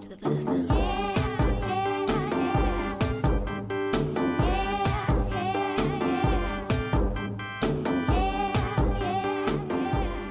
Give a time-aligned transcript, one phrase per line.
[0.00, 0.66] to the past now.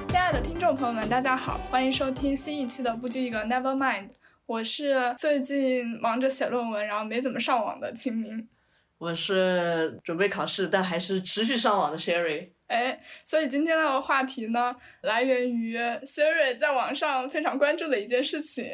[0.08, 4.10] 亲爱的听众朋友们，大家好，欢迎收听新一期的不拘一格 Never Mind。
[4.46, 8.48] 我是最近忙着写论文，然后没怎么上网的秦明。
[8.96, 12.48] 我是准备考试，但还是持续上网的 Sherry。
[12.66, 18.64] 哎，所以今天的话题呢，来源于 Sherry 在网上非常关注的一件事情。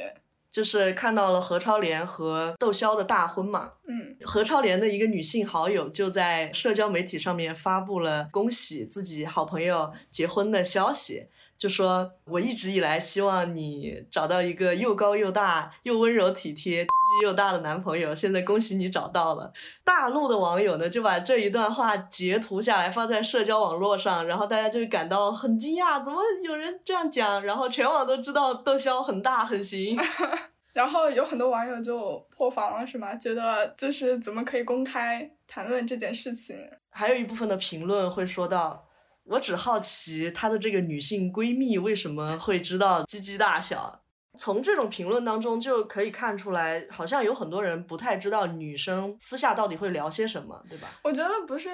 [0.55, 11.27] 就是看到了何超莲和窦骁的大婚嘛，嗯，何超莲的一个女性好友就在社交媒体上面发布了恭喜自己好朋友结婚的消息，
[11.65, 19.51] 就说我一直以来希望你找到一个又高又大又温柔体贴、鸡鸡又大的男朋友，现在恭喜你找到了。
[19.83, 27.43] 大陆的网友呢就把这一段话截图下来发在社交网络上，然后大家就感到很惊讶，怎么有人这样讲？
[27.43, 29.99] 然后全网都知道窦骁很大很行。
[30.75, 33.15] 然后有很多网友就破防了，是吗？
[33.15, 36.55] 觉得就是怎么可以公开谈论这件事情？
[36.91, 38.87] 还有一部分的评论会说到，
[39.25, 44.01] 我只好奇她的这个女性闺蜜为什么会知道鸡鸡大小。
[44.37, 50.89] 从这种评论当中就可以看出来，好像有很多人不太知道女生私下到底会聊些什么，对吧？
[51.05, 51.69] 我觉得不是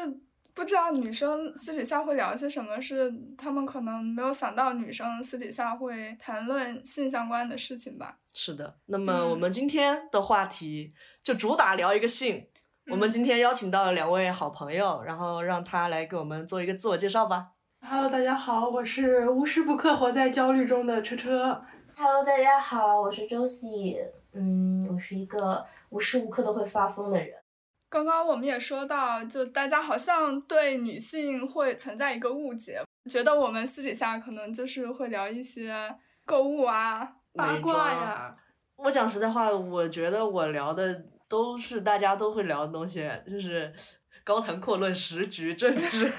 [0.52, 8.18] 不知道女生私底下会聊些什么，是他们可能没有想到女生私底下会谈论性相关的事情吧。
[8.34, 10.92] 是的，那么嗯我们今天的话题
[11.24, 12.49] 就主打聊一个性。
[12.90, 17.52] 我们嗯今天邀请到了两位好朋友，然后让他来给我们做一个自我介绍吧。
[17.88, 21.62] Hello，大家好，我是无时不刻活在焦虑中的车车。
[21.96, 23.96] Hello，大家好，我是周喜。
[24.32, 27.30] 嗯，我是一个无时无刻都会发疯的人。
[27.88, 38.36] 刚刚我们也说到，就大家好像对女性会存在一个误解，觉得我们私底下可能就是会聊一些购物啊，八卦呀，
[38.76, 43.72] 我讲实在话，我觉得我聊的都是大家都会聊的东西，就是
[44.24, 46.10] 高谈阔论、时局、政治。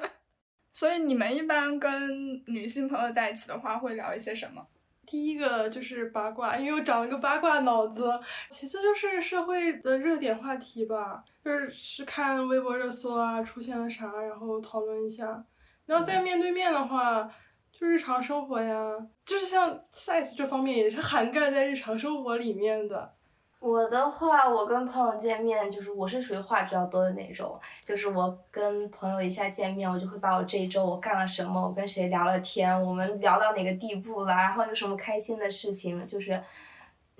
[0.74, 4.66] 所以你们一般跟女性朋友在一起的话，会聊一些什么？
[5.06, 8.20] 第一个就是八卦，因为我长了个八卦脑子。
[8.50, 15.44] 其次就是社会的热点话题吧，就是是看微博热搜啊，出现了啥，然后讨论一下。
[15.86, 17.28] 然后再面对面的话，
[17.72, 18.76] 就日常生活呀，
[19.24, 23.16] 就是像 size 这方面也是涵盖在日常生活里面的。
[23.60, 36.42] 我的话，我跟朋友见面，就是我是属于话比较多的那种，就是我跟朋友一下见面，我就会把我这一周我干了什么，我跟谁聊了天，我们聊到哪个地步了，然后有什么开心的事情，就是。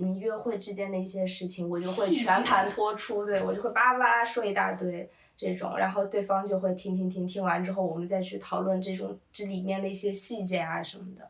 [0.02, 5.06] 嗯，约会之间的一些事情，我就会全盘托出，对我就会巴拉巴拉说一大堆
[5.36, 11.28] 这种，然后对方就会听听听，听完之后我们再去讨论这种这里面的一些细节啊什么的。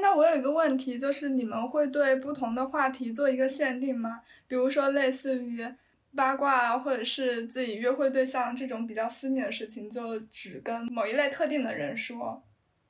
[0.00, 4.20] 那我有一个问题，就是你们会对不同的话题做一个限定吗？
[4.46, 5.66] 比如说类似于
[6.14, 12.42] 八卦啊，或者是自己约会对象这种比较私密的事情，就只跟某一类特定的人说。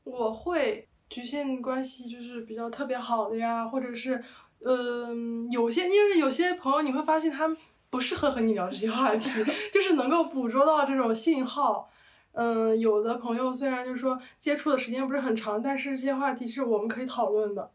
[0.04, 4.22] 我会局限关系，就是比较特别好的呀，或者是，
[4.64, 7.54] 嗯、有些因为有些朋友你会发现他
[7.90, 11.90] 不适合和你聊这些话题， 就是能够捕捉到这种信号。
[12.32, 17.70] 嗯，有的朋友虽然就是说接触的时间不是很长，但是这些话题是我们可以讨论的。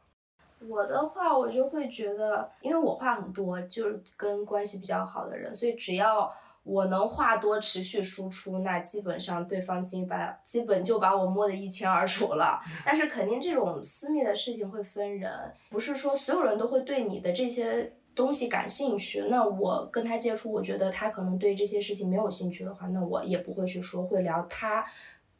[0.66, 12.62] 我的话，我就会觉得，因为我话很多，就是跟关系比较好的人，所以只要我能话多，持续输出，那基本上对方基本基本就把我摸得一清二楚了。
[12.86, 19.22] 但是肯定这种私密的事情会分人，不是说所有人都会对你的这些东西感兴趣。
[19.29, 24.85] 那我跟他接触，我觉得他可能对这些事情没有兴趣的话，那我也不会去说，会聊他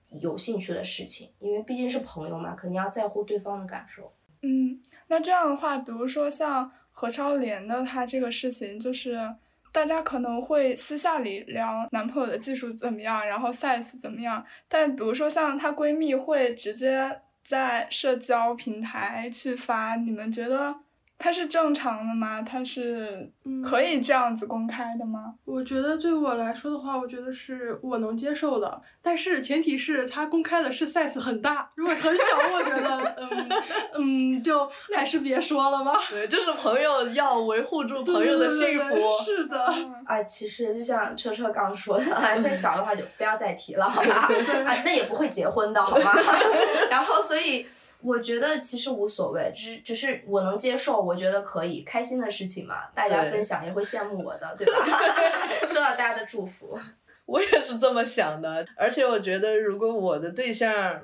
[0.10, 4.14] 有兴趣的事情，因为毕竟是朋友嘛，肯定要在乎对方的感受。
[4.42, 9.18] 嗯，那这样的话，比如说像何超莲的她这个事情，就是
[9.72, 20.76] 大家可能会私下里聊男朋友的技术怎么样，然后 size 怎么样，但比如说像她闺蜜会直接在社交平台去发，你们觉得
[21.20, 22.42] 它是正常的吗？
[22.42, 23.32] 它是
[23.64, 25.36] 可以这样子公开的吗？
[25.46, 32.24] 我觉得对我来说的话，我觉得是我能接受的，但是前提是他公开的是 size 很大，如果很小，
[32.54, 33.50] 我觉得嗯
[34.36, 35.98] 嗯，就还是别说了吧。
[36.10, 39.24] 对，就是朋友要维护住朋友的幸对对对福。
[39.24, 39.66] 是的，
[40.06, 44.28] 啊，其实就像车车刚说的，啊，那小的话就不要再提了，好吧？
[44.66, 46.12] 啊，那也不会结婚的，好吗？
[46.92, 47.66] 然后，所以
[48.04, 54.74] 我觉得其实无所谓，只只是我能接受，我觉得可以，开心的事情嘛，大家分享也会羡慕我的，对吧？
[55.68, 56.78] 收到大家的祝福。
[57.26, 61.00] 我也是这么想的，而且我觉得，如果我的对象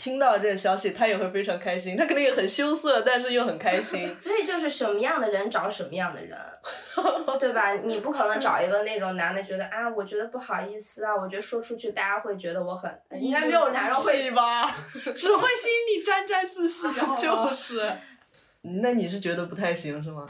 [0.00, 4.08] 听到这个消息，他也会非常开心，他肯定也很羞涩，但是又很开心。
[4.18, 6.34] 所以就是什么样的人找什么样的人，
[7.38, 7.74] 对吧？
[7.74, 14.64] 你不可能找一个那种男的，觉得啊，我觉得不好意思啊，我觉得说出去大家会觉得我很，应该没有男人会是吧？
[15.14, 16.88] 只会心里沾沾自喜？
[17.20, 17.92] 就是。
[18.62, 20.26] 那你是觉得不太行是吗？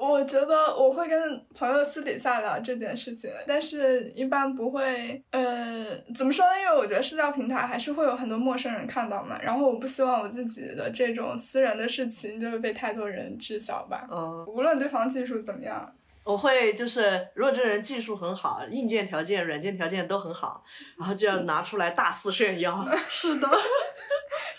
[0.00, 6.58] 我觉得我会跟朋友私底下聊这件事情，但是一般不会，呃，怎么说呢？
[6.58, 14.06] 因为我觉得社交平台还是会有很多陌生人看到嘛，然后我不希望我自己的这种私人的事情就会被太多人知晓吧。
[14.10, 15.94] 嗯，无论对方技术怎么样，
[16.24, 20.64] 我会就是，如果这人技术很好，硬件条件、软件条件都很好，
[20.98, 22.88] 然后就要拿出来大肆炫耀。
[23.06, 23.46] 是的，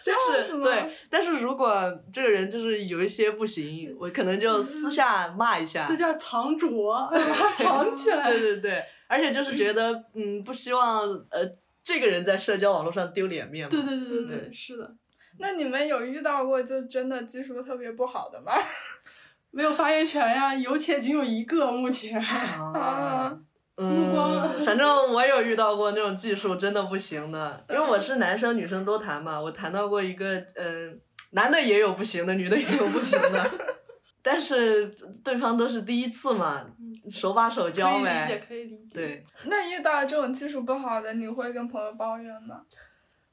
[0.04, 0.64] 这样子吗？
[0.64, 5.86] 是对，但是如果这个人就是有一些不行，我可能就私下骂一下。
[5.88, 8.30] 这叫藏拙， 把藏起来。
[8.30, 11.48] 对对对，而且就是觉得，嗯，不希望呃
[11.84, 13.70] 这个人在社交网络上丢脸面嘛。
[13.70, 14.96] 对对对对对，是的，
[15.40, 18.54] 那你们有遇到过就真的技术特别不好的吗？
[19.52, 22.18] 没有发言权呀，有且仅有一个，目前。
[22.20, 23.38] 啊。
[23.84, 31.00] 嗯，反正我有遇到过那种技术真的不行的，因为我是男生女生都谈嘛，我谈到过一个，嗯、
[31.32, 33.52] 男的也有不行的，女的也有不行的，
[34.22, 34.88] 但是
[35.24, 36.64] 对方都是第一次嘛，
[37.10, 38.46] 手把手可教以理解，呗。
[38.48, 38.94] 可以理解。
[38.94, 42.62] 对，那遇到这种技术不好的，你会跟朋友抱怨吗？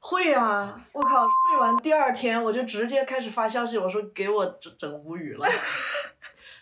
[0.01, 0.81] 会啊！
[0.93, 5.45] 我靠，睡完第二天我就直接开始发消息，我说给我整整无语了。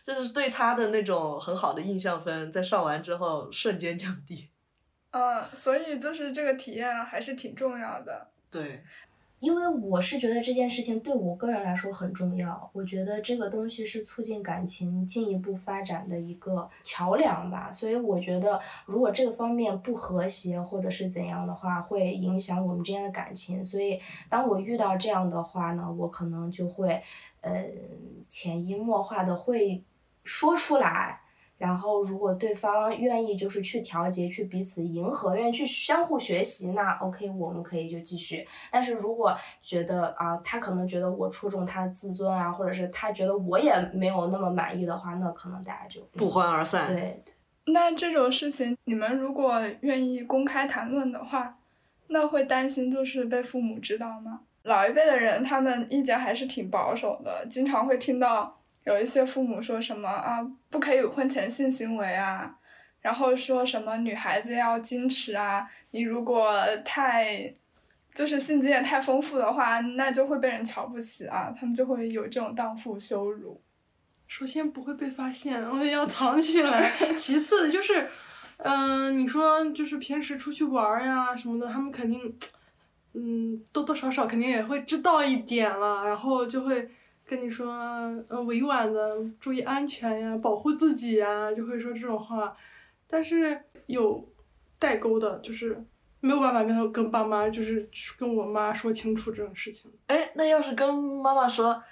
[0.07, 4.47] 就是对他的那种很好的印象分，在上完之后瞬间降低。
[5.11, 8.27] 嗯，所以就是这个体验还是挺重要的。
[8.49, 8.81] 对，
[9.39, 23.63] 因为我是觉得这件事情对我个人来说很重要，我觉得这个东西是促进感情进一步发展的一个桥梁吧，所以我觉得如果这个方面不和谐或者是怎样的话，会影响我们之间的感情。
[23.63, 23.99] 所以
[24.29, 27.01] 当我遇到这样的话呢，我可能就会，
[27.41, 27.65] 呃，
[28.29, 29.83] 潜移默化的会
[30.27, 31.21] 说出来。
[31.57, 38.47] 然后，如果对方愿意就是去调节、去彼此迎合、愿意去相互学习，那 OK，我们可以就继续。
[38.71, 46.93] 但是如果觉得啊，他可能觉得我戳中他的自尊啊，或者是他觉得我也没有那么满意的话，那可能大家就不欢而散。
[46.93, 47.23] 对
[47.65, 51.57] 那这种事情，你们如果愿意公开谈论的话，
[52.09, 54.41] 那会担心就是被父母知道吗？
[54.61, 60.39] 老一辈的人，他们意见还是挺保守的，经常会听到有一些父母说什么啊，
[60.69, 62.49] 不可以有婚前性行为啊，
[63.01, 66.55] 然后说什么女孩子要矜持啊，你如果
[66.85, 67.53] 太
[68.15, 73.61] 就是性经验太丰富的话，那就会被人瞧不起啊，他们就会有这种荡妇羞辱。
[74.25, 76.89] 首先不会被发现，我也要藏起来。
[77.17, 78.07] 其次就是，
[78.59, 82.37] 嗯、你说就是平时出去玩呀什么的，他们肯定，
[83.13, 86.89] 嗯，多多少少肯定也会知道一点了，然后就会
[87.27, 87.67] 跟你说，
[88.29, 92.55] 呃，委婉的注意安全呀，保护自己呀，就会说这种话。
[93.05, 94.25] 但是有
[94.79, 95.77] 代沟的，就是
[96.21, 99.91] 没有办法跟他跟爸妈，就是跟我妈说清楚这种事情。
[100.07, 101.83] 哎，那要是跟妈妈说，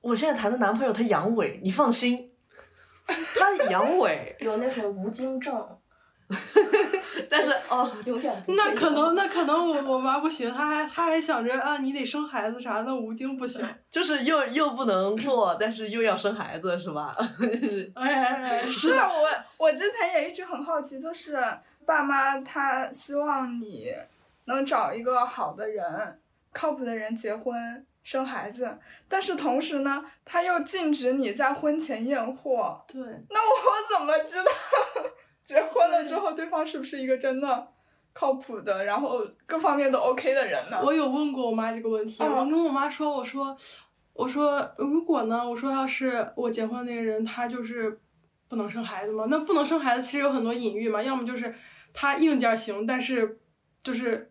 [0.00, 2.32] 我现在谈的男朋友他阳痿，你放心，
[3.06, 5.77] 他阳痿，有那种无精症，
[7.30, 13.66] 但是哦， 永远不那可能，那可能我我妈不行，她还她还想着啊，你得生孩子啥的，吴京不行。
[13.90, 17.16] 就是又又不能做，但是又要生孩子，是吧？
[17.40, 21.38] 就是哎是啊，我我之前也一直很好奇，就是
[21.86, 23.92] 爸妈他希望你
[24.44, 25.84] 能找一个好的人、
[26.52, 32.82] 靠谱的人结婚生孩子，但是同时呢，他又禁止你在婚前验货。
[32.86, 34.50] 对，那我怎么知道
[35.48, 37.68] 结婚了之后对方是不是一个真的
[38.12, 40.78] 靠谱的，然后各方面都 OK 的人呢？
[40.84, 43.56] 我有问过我妈这个问题，嗯我跟我妈说，我说，
[44.12, 47.98] 我说如果呢，我说要是我结婚那个人他就是
[48.46, 51.54] 不能生孩子嘛，那不能生孩子其实有很多隐喻嘛，要么就是
[51.92, 53.40] 他硬件行，但是
[53.82, 54.30] 就是。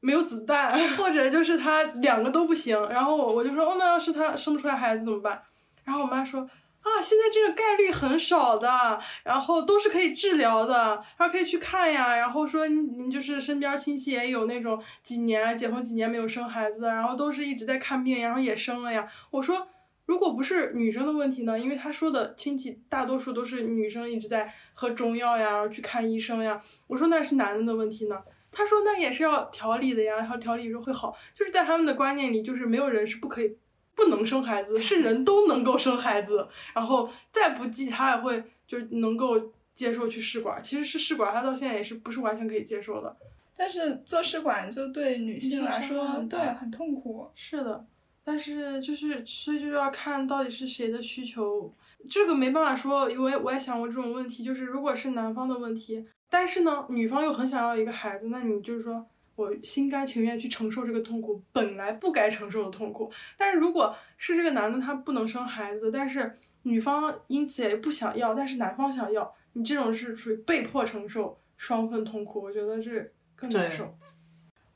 [0.00, 5.42] 没有子弹， 或者就是他两个都不行，然后我我就说，哦，那要是他生不出来孩子怎么办？
[5.82, 6.48] 然后我妈说，
[6.86, 12.16] 啊，现在这个概率很少的，然后都是可以治疗的，然后可以去看呀。
[12.16, 19.04] 然后说你你就是身边亲戚也有那种几年结婚几年没有生孩子，然后都是一直在看病，然后也生了呀。
[19.32, 19.66] 我说
[20.06, 21.58] 如果不是女生的问题呢？
[21.58, 26.60] 因为他说的亲戚大多数都是女生一直在喝中药呀，然后去看医生呀。
[26.86, 28.16] 我说那是男的的问题呢？
[28.52, 31.14] 他说那也是要调理的呀，然后调理之后会好。
[31.34, 33.58] 就是在他们的观念里，就是没有人是不可以
[33.96, 36.46] 不能生孩子，是人都能够生孩子。
[36.72, 39.40] 然后再不济，他也会就是能够
[39.74, 40.62] 接受去试管。
[40.62, 43.16] 其实是试管，他到现在也是不是完全可以接受的。
[43.56, 47.26] 但是做试管就对女性来说，对很痛苦。
[47.34, 47.86] 是的，
[48.22, 51.72] 但是就是所以就要看到底是谁的需求，
[52.08, 53.10] 这个没办法说。
[53.10, 63.10] 因为我也想过这种问题，就是如果是男方的问题，但是呢，女方又很想要一个孩子，那你就是说我心甘情愿去承受这个痛苦，本来不该承受的痛苦。
[63.36, 72.90] 但是如果是这个男的他不能生孩子，但是女方因此也不想要，但是男方想要，你这种是属于被迫承受双份痛苦，我觉得这
[73.36, 73.94] 更难受。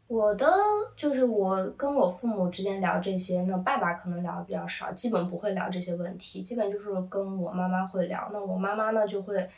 [0.07, 0.47] 我的
[0.97, 8.29] 就是我跟我父母之间聊这些，那爸爸可能聊的比较少，基本不会聊这些问题，基本就是跟我妈妈会聊。
[8.33, 9.49] 那我妈妈呢就会，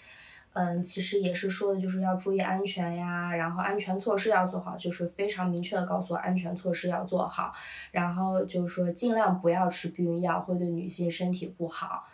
[0.54, 7.52] 嗯，其实也是说的就是要注意安全呀，然后安全措施要做好，就是非常明确的告诉我安全措施要做好，
[7.90, 12.04] 然后就是说尽量不要吃避孕药，会对女性身体不好。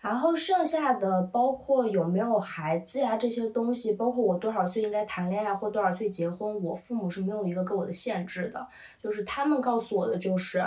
[0.00, 8.64] 然后剩下的包括有没有孩子呀这些东西，包括我多少岁应该谈恋爱或多少岁结婚，我父母是没有一个给我的限制的，
[9.02, 10.64] 就是他们告诉我的就是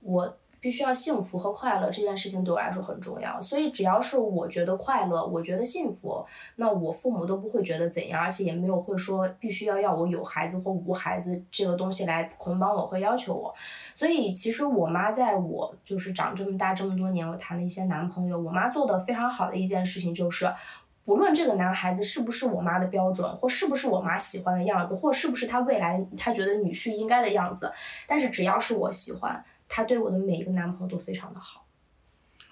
[0.00, 13.52] 我必须要幸福和快乐这件事情对我来说很重要，所以只要是我觉得快乐，我觉得幸福，那我父母都不会觉得怎样，而且也没有会说必须要要我有孩子或无孩子这个东西来捆绑我，会要求我。
[13.92, 20.48] 所以其实我妈在我就是长这么大这么多年，我谈了一些男朋友，我妈做的非常好的一件事情就是。
[21.04, 27.72] 不论这个男孩子是不是我妈的标准，或是不是我妈喜欢的样子，或是不是他未来他觉得女婿应该的样子，
[28.06, 31.64] 但是只要是我喜欢，他对我的每一个男朋友都非常的好。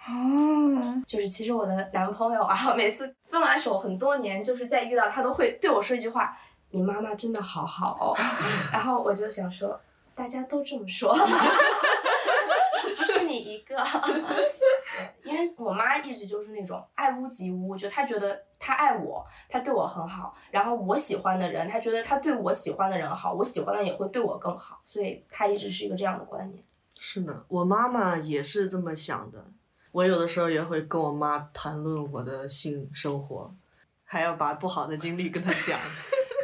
[0.08, 6.34] 哦，就是其实我的男朋友啊， 每次分完手很多年，就是在遇到他都会对我说一句话
[6.72, 8.16] ：“你妈妈真的好好哦。
[8.72, 9.78] ”然后我就想说，
[10.14, 11.12] 大家都这么说，
[12.96, 13.76] 不是你一个。
[15.22, 26.64] 因为我妈一直就是那种爱屋及乌，就她觉得她爱我，她对我很好，然后我喜欢的人，她觉得她对我喜欢的人好，我喜欢的也会对我更好，所以她一直是一个这样的观念。
[27.02, 29.46] 是的，我妈妈也是这么想的。
[29.90, 33.52] 我有的时候也会跟我妈谈论我的性生活，
[34.04, 35.80] 还要把不好的经历跟她讲。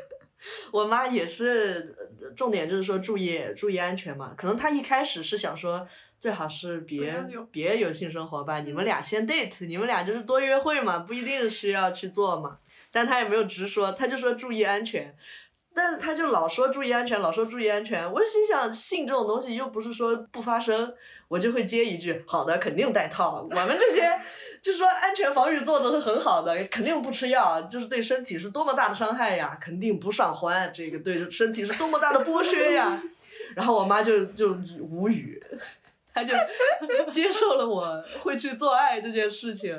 [0.73, 4.33] 我妈也是，呃重点就是说注意注意安全嘛。
[4.35, 5.87] 可能她一开始是想说，
[6.19, 12.59] 最好是别有别有性生活吧，你们俩先 date，你们俩就是多约会嘛，不一定需要去做嘛。
[12.91, 15.15] 但她也没有直说，她就说注意安全。
[15.76, 18.11] 但是她就老说注意安全，老说注意安全。
[18.11, 20.95] 我就心想，性这种东西又不是说不发生，
[21.28, 23.47] 我就会接一句好的，肯定带套。
[23.50, 24.11] 我们这些
[24.62, 33.00] 就是说安全防御做的是很好的，肯定不吃药，就是对身体是多么大的伤害呀，肯定不上环，这个对身体是多么大的剥削呀。
[33.54, 35.42] 然后我妈就就无语，
[36.12, 36.35] 她就
[37.11, 39.78] 接受了我会去做爱这件事情。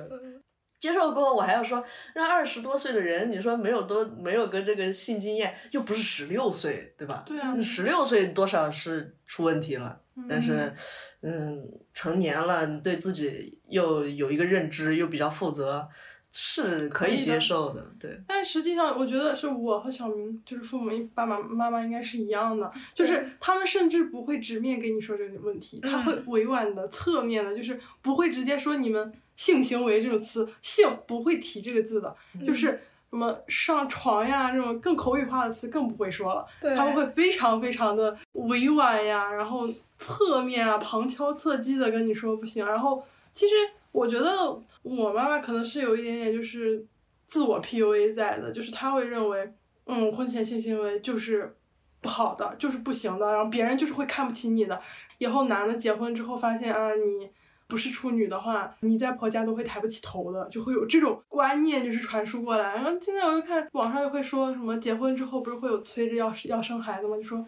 [0.80, 7.24] 接受过后，我还要说，让二十多岁的人，你说没有多没有个这个性经验，又不是十六岁，对吧？
[7.26, 7.60] 对啊。
[7.62, 10.74] 十六岁多少是出问题了，但是，
[11.22, 15.88] 嗯，成年了，你对自己又有一个认知，又比较负责，
[16.32, 18.22] 是可以接受的，对。
[18.28, 32.13] 但实际上，我觉得是我和小明，就是父母爸爸妈妈应该是一样的，就是他们甚至不会直面跟你说这个问题，他会委婉的、侧面的，就是不会直接说你们性行为这种词，性不会提这个字的，
[32.44, 43.01] 就是什么上床呀这种更口语化的词更不会说了，对，他们会非常非常的委婉呀，然后侧面啊旁敲侧击的跟你说不行，然后
[43.32, 43.53] 其实
[43.91, 46.84] 我觉得我妈妈可能是有一点点就是
[47.27, 49.53] 自我 PUA 在的，就是她会认为，
[49.86, 51.56] 嗯，婚前性行为就是
[52.01, 54.82] 不好的，就是不行的，然后别人就是会看不起你的，
[55.20, 57.29] 以后男的结婚之后发现啊你。
[57.68, 62.76] 不是处女的话，你在婆家都会抬不起头的，就会有这种观念就是传输过来。
[62.76, 67.18] 然后现在我就看网上就会说什么结婚之后不是会有催着要要生孩子吗？
[67.18, 67.46] 就说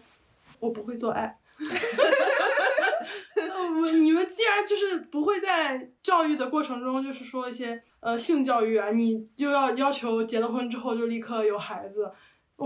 [0.58, 1.36] 我不会做爱。
[3.36, 12.10] 呃 我你们既然就是不会在教育的过程中，就是说一些呃性教育啊，你就要要求结了婚之后就立刻有孩子，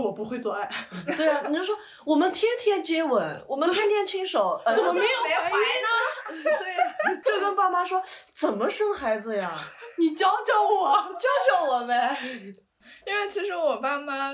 [0.03, 0.69] 我不会做爱，
[1.15, 1.75] 对啊，你就说
[2.05, 6.43] 我们天天接吻，我们天天亲手， 呃、怎么没有没怀呢？
[6.59, 9.51] 对呀，就跟爸妈说怎么生孩子呀，
[9.97, 10.93] 你教教我。
[11.13, 12.15] 教教我呗。
[13.07, 14.31] 因为其实我爸妈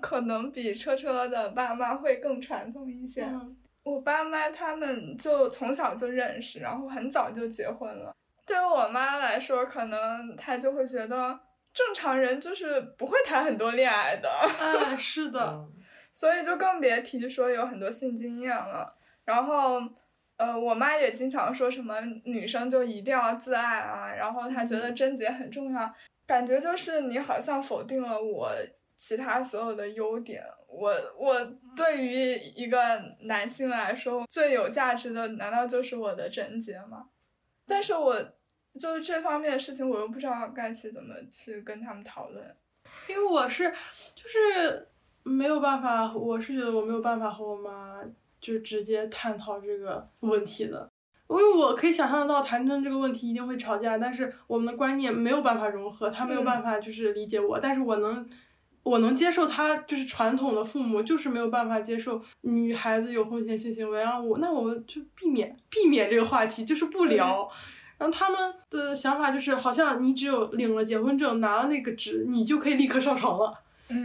[0.00, 3.22] 可能比车车的爸妈会更传统一些。
[3.24, 8.14] 嗯我爸妈他们就从小就认识，然后很早就结婚了。
[8.46, 11.36] 对于我妈来说，可能她就会觉得
[11.72, 15.72] 正常人就是不会谈很多恋爱的， 哎，是的，嗯
[16.14, 18.94] 所以就更别提说有很多性经验了。
[19.24, 19.80] 然后，
[20.36, 25.94] 呃，我妈也经常说什么女生就一定要自爱啊，然后她觉得贞洁很重要，
[26.26, 28.50] 感觉就是你好像否定了我
[28.94, 30.44] 其他所有的优点。
[30.68, 31.42] 我我
[31.74, 32.78] 对于一个
[33.22, 37.06] 男性来说，最有价值的难道就是我的贞洁吗？
[37.66, 38.14] 但是我
[38.78, 42.44] 就是这方面的事情，我又不知道该去怎么去跟他们讨论。
[43.08, 43.70] 因为我是
[44.14, 44.88] 就是
[45.22, 48.00] 没有办法，我是觉得我没有办法和我妈
[48.40, 50.90] 就直接探讨这个问题的，
[51.28, 58.28] 因为我可以想象得到谈论这个问题一定会吵架，但是我们的观念没有办法融合，他没有办法就是理解我，但是我能。
[58.84, 67.48] 我能接受他就是传统的父母就是没有办法接受女孩子有婚前性行为，然后我那我们就避免避免这个话题，就是不聊。
[68.02, 73.54] 然后他们的想法就是，好像你只有领了结婚证，拿了那个纸，你就可以立刻上床了，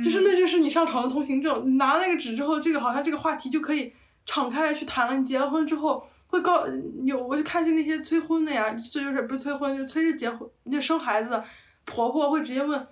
[0.03, 1.77] 就是那就是你上床的通行证。
[1.77, 3.91] 拿了那个纸之后，这个好像这个话题就可以
[4.23, 5.17] 敞开来去谈了。
[5.17, 6.63] 你结了婚之后会告
[7.03, 11.43] 有，我就看见那些催婚的呀，这就是不是催婚，就催着结婚就生孩子的
[11.83, 12.87] 婆婆会直接问。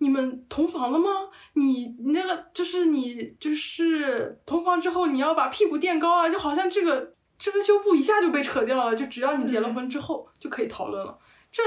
[0.00, 1.08] 你们同房了吗？
[1.54, 11.18] 你你那个就是你就是同房之后你要把屁股垫高啊，就好像这个这个修部一下就被扯掉了，就只要你结了婚之后就可以讨论了。
[11.50, 11.60] 这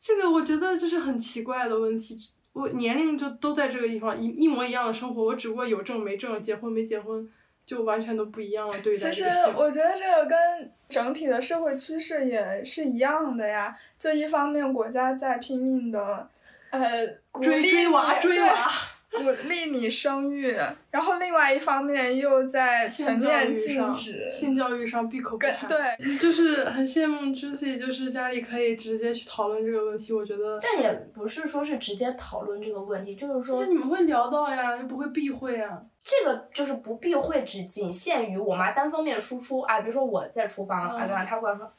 [0.00, 2.16] 这个我觉得就是很奇怪的问题。
[2.52, 7.28] 我年龄就都在这个地方一一模一样的生活，我只不过有证没证，结婚没结婚
[7.66, 8.78] 就完全都不一样了。
[8.80, 13.76] 对待其实我觉得这个跟整体的社会趋势也是一样的呀。
[13.98, 16.30] 就一方面国家在拼命的。
[16.70, 17.06] 呃，
[17.40, 18.70] 追追娃追娃，
[19.16, 20.54] 鼓励你生育，
[20.90, 25.68] 然后另外一方面又在全面禁止性教育上闭口不谈。
[25.68, 30.12] 对， 就是很羡慕 Juicy，就是家里可以直接去讨论这个问题。
[30.12, 35.82] 我觉得，但也不是说是直接讨论这个问题，就是说，就你们会聊到呀，又不会避讳啊。
[36.04, 41.24] 这个就是不避讳，只仅限于我妈单方面输出啊，比如说我在厨房啊，对吧？
[41.24, 41.70] 她会说。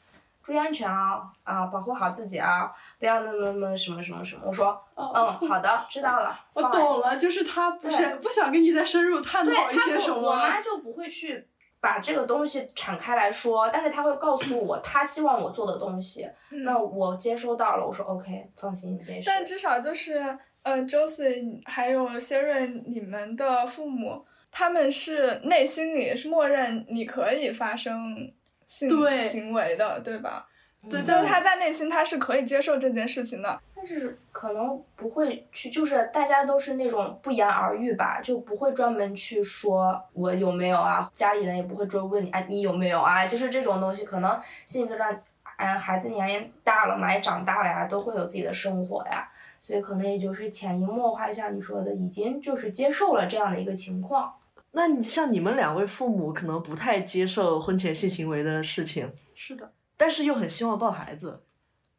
[0.48, 4.40] 注意安全啊啊，保护好自己啊，不要那么那么什么什么什么。
[4.46, 6.40] 我说，嗯，好的，知道了。
[6.54, 10.16] 我懂了，就是他不是不想跟你再深入探讨一些什么。
[10.16, 11.46] 我妈就不会去
[11.80, 16.26] 把这个东西敞开来说，但是他会告诉我他希望我做的东西，
[16.64, 19.26] 那我接收到了，我说 OK，放心没事。
[19.26, 28.32] 但至少就是呃，Josie 还有谢瑞，你们的父母他们是内心里是默认你可以发生。
[28.68, 28.88] 性
[29.20, 30.46] 行为的，对吧？
[30.88, 43.26] 对，就是他在内心他是可以接受这件事情的，但是可能不会去，就是大家都是那种不言而喻吧，就不会专门去说我有没有啊，家里人也不会追问你，哎，你有没有啊？
[43.26, 45.20] 就是这种东西，可能现阶段，
[45.56, 49.28] 哎，孩子年龄大了嘛，也长大了呀，都会有自己的生活呀，
[49.60, 54.32] 所以可能也就是潜移默化，像你说的，已经就是接受了这样的一个情况。
[54.78, 61.42] 那你像你们两位父母可能不太接受婚前性行为的事情，是的，但是又很希望抱孩子，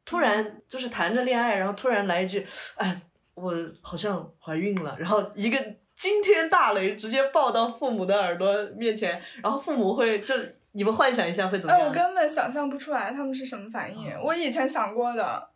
[0.06, 3.02] 突然就是谈着恋爱，然后突然来一句，哎，
[3.34, 5.58] 我好像怀孕了，然后一个
[5.94, 10.34] 惊天大雷直接爆到父母的耳朵面前，然后父母会就
[10.72, 11.82] 你们幻想一下会怎么样？
[11.82, 15.49] 哎，我根本想象不出来他们是什么反应，我以前想过的。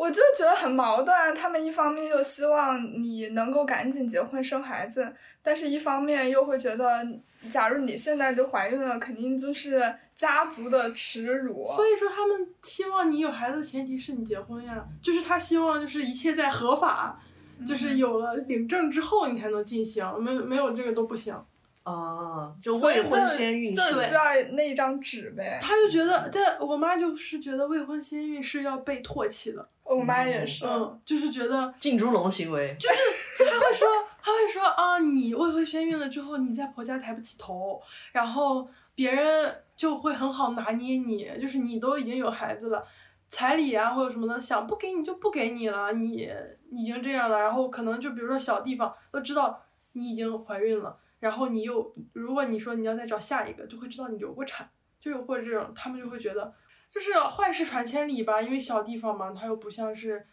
[0.00, 7.06] 我就觉得很矛盾，他们一方面又希望你能够赶紧结婚生孩子，但是一方面又会觉得，
[7.50, 11.66] 假如你现在就怀孕了，肯定就是家族的耻辱。
[11.66, 17.20] 所以说，他们希望你有孩子的前提是你结婚呀，就是他希望就是一切在合法，
[17.68, 21.38] 就是有了领证之后你才能进行，没没有这个都不行。
[21.82, 25.58] 哦，就未婚先孕就需要那一张纸呗。
[25.60, 29.68] 他就觉得，在我妈就是觉得未婚先孕是要被唾弃的。
[29.96, 33.88] 我妈也是，嗯，就是觉得 浸猪笼行为，就是她会说，
[34.22, 42.86] 她会说啊，你未婚先孕了之后，你在婆家抬不起头，然后别人就会很好拿捏你，就是你都已经有孩子了，
[43.28, 46.30] 彩礼啊或者什么的，想不给你就不给你了，你
[46.70, 49.60] 已经这样了，然后可能就比如说小地方都知道
[49.94, 56.54] 你已经怀孕了，然后你又如果你说你要再找下一个，就会知道你流过产，就有或者这种，他们就会觉得。
[56.90, 60.26] 就是坏事传千里吧，因为小地方嘛，它又不像是，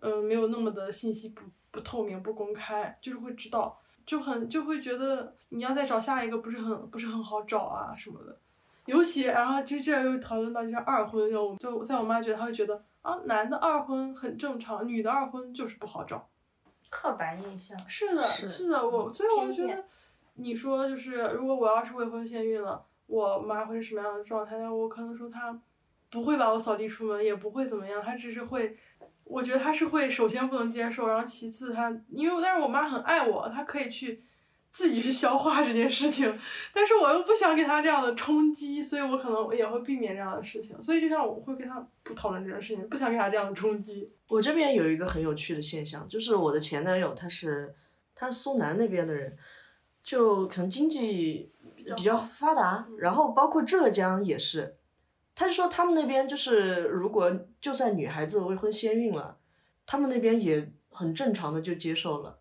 [0.00, 8.38] 嗯，没有那么的信息不不透明不公开，就是会知道，就很就会觉得你要再找下一个不是很不是很好找啊什么的，
[8.84, 16.28] 尤其然后就这又讨论到就是二婚，就就在我妈觉得她会觉得啊男的二婚很正常，女的二婚就是不好找，
[16.90, 19.82] 刻板印象是的，是的，我所以我觉得
[20.34, 24.68] 你说就是如果我要是未婚先孕了，我妈会是什么样的状态？
[24.68, 25.58] 我可能说她。
[26.12, 28.76] 不会把我扫地出门，也不会怎么样，他只是会，
[29.24, 34.22] 我觉得他是会，首先不能接受，然后其次他，因为但是我妈很爱我，她可以去
[34.70, 36.32] 自己去消化这件事情，
[36.72, 44.12] 但是我又不想给他这样的冲击，所以我可能也会避免这样的事情，所以就像我会跟他不讨论这件事情，不想给他这样的冲击。
[44.28, 47.74] 我这边有一个很有趣的现象，就是我的前男友他是。
[48.14, 49.36] 他苏南那边的人，
[50.04, 51.50] 就可能经济
[51.96, 54.76] 比较发达，嗯然后包括浙江也是，
[55.34, 59.38] 他就说他们那边就是如果就算女孩子未婚先孕了，
[59.86, 62.38] 他们那边也很正常的就接受了。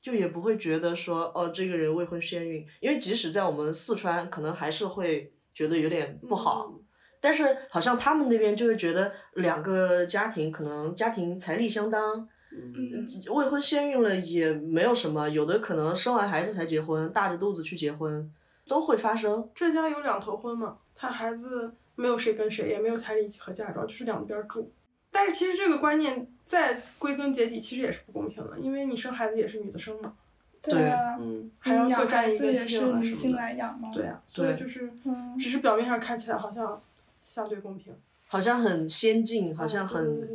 [0.00, 6.68] 就也不会觉得说哦，这个人未婚先孕，因为即使在我们四川，可能还是会觉得有点不好。
[6.72, 6.84] 嗯
[7.22, 18.32] 但是好像他们那边就会觉得两个家庭可能家庭财力相当，嗯未婚先孕了也没有什么，有的可能生完孩子才结婚，大着肚子去结婚，
[18.70, 19.50] 都会发生。
[19.52, 24.72] 浙江有两头婚嘛，他孩子没有谁跟谁，也没有彩礼和嫁妆，就是两边住。
[25.10, 30.14] 但是其实这个观念在归根结底其实也是不公平的，因为你生孩子也是女的生嘛，
[30.62, 33.38] 对啊，嗯，还要各占一个孩子也是姓啊什么的。
[33.38, 33.90] 来养嘛。
[33.92, 36.80] 对呀、所以对就是，嗯只是表面上看起来好像
[37.24, 37.92] 相对公平，
[38.28, 40.28] 好像很先进，好像嗯很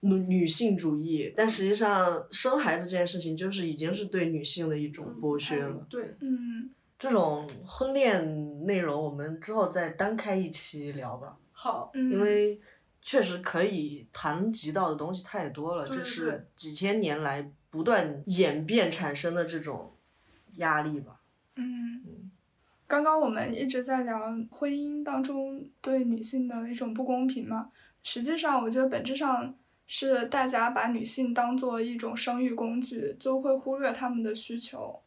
[0.00, 5.86] 女女性主义，但实际上生孩子这件事情就是已经是对女性的一种嗯剥削了。
[5.90, 6.70] 对，嗯，
[7.02, 12.60] 这种婚恋内容，我们之后再单开一期聊吧，好，嗯因为
[13.00, 19.96] 确实可以谈及到的东西太多了，对对对这是几千年来不断演变产生的这种
[20.58, 21.20] 压力吧。
[21.56, 22.30] 嗯，
[22.86, 24.20] 刚刚我们一直在聊
[24.52, 27.72] 婚姻当中对女性的一种不公平嘛，
[28.04, 29.52] 实际上我觉得本质上
[29.88, 35.02] 是大家把女性当做一种生育工具，就会忽略她们的需求。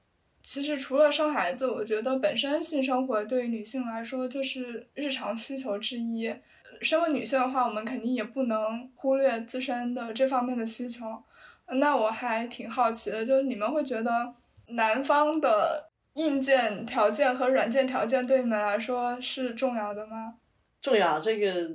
[0.46, 6.34] 其实除了生孩子，我觉得本身性生活对于女性来说就是日常需求之一。
[6.82, 11.24] 身为女性的话，我们肯定也不能忽略自身的这方面的需求。
[11.68, 14.36] 那我还挺好奇的，就是你们会觉得
[14.68, 20.36] 男方的硬件条件和软件条件对你们来说是重要的吗？
[20.80, 21.68] 重要这个，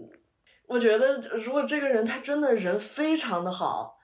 [0.68, 3.98] 我觉得如果这个人他真的人非常的好，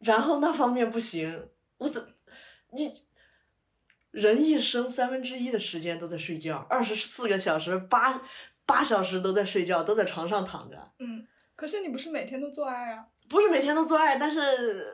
[0.00, 1.48] 然后那方面不行，
[1.78, 2.04] 我怎
[2.72, 2.92] 你
[4.14, 8.22] 人一生三分之一的时间都在睡觉，二十四个小时八
[8.64, 13.06] 八小时都在睡觉，都在床上躺着，嗯，可是你不是每天都做爱啊？
[13.28, 14.86] 不是每天都做爱，但是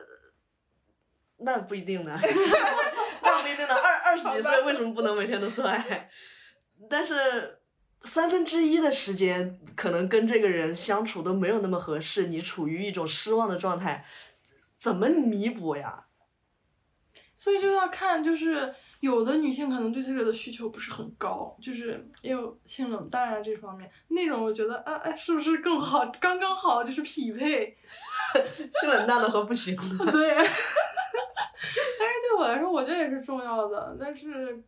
[1.37, 2.17] 那不一定呢，
[3.21, 3.75] 那不一定呢。
[3.75, 6.09] 二二十几岁为什么不能每天都做爱？
[6.89, 7.59] 但是
[7.99, 14.03] 三分之一的时间可能跟这个人相处都没有那么合适，你处于一种失望的状态，
[14.79, 16.05] 怎么弥补呀？
[17.35, 27.77] 所以就要看，就是有的女性可能对这个的需求不是很高，就是也有性冷淡啊这方面，那种我觉得啊哎是不是更好，刚刚好就是匹配，
[28.79, 30.05] 性冷淡的和不行的。
[30.09, 30.35] 对。
[31.99, 34.63] 但是对我来说，我觉得也是重要的，但是。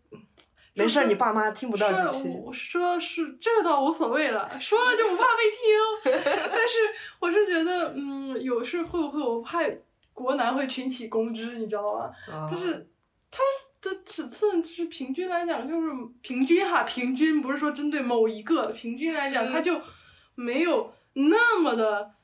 [0.76, 2.34] 没事儿，你爸妈听不到这期。
[2.34, 6.20] 说说是这个倒无所谓了，说了就不怕被听。
[6.52, 6.78] 但是
[7.20, 9.60] 我是觉得，嗯，有事会不会我怕
[10.14, 12.12] 国男会群起攻之，你知道吗？
[12.28, 12.90] 啊就是
[13.30, 13.38] 它
[13.84, 15.92] 的尺寸，就是平均来讲，就是
[16.22, 19.80] 平均哈，平均不是说针对某一个，平均来讲，它就
[20.36, 22.16] 没有那么的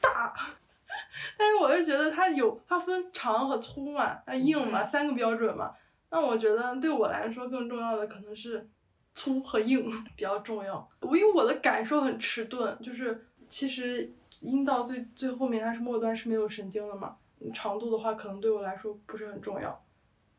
[0.00, 0.34] 大。
[1.38, 5.72] 但是我是觉得它有，它分长和粗嘛，它硬嘛，三个标准嘛。
[6.10, 8.68] 那我觉得对我来说更重要的可能是
[9.14, 10.86] 粗和硬比较重要。
[11.00, 14.06] 我因为我的感受很迟钝，就是其实
[14.40, 17.16] 阴道最最后面它是末端是没有神经的嘛，
[17.54, 19.82] 长度的话可能对我来说不是很重要，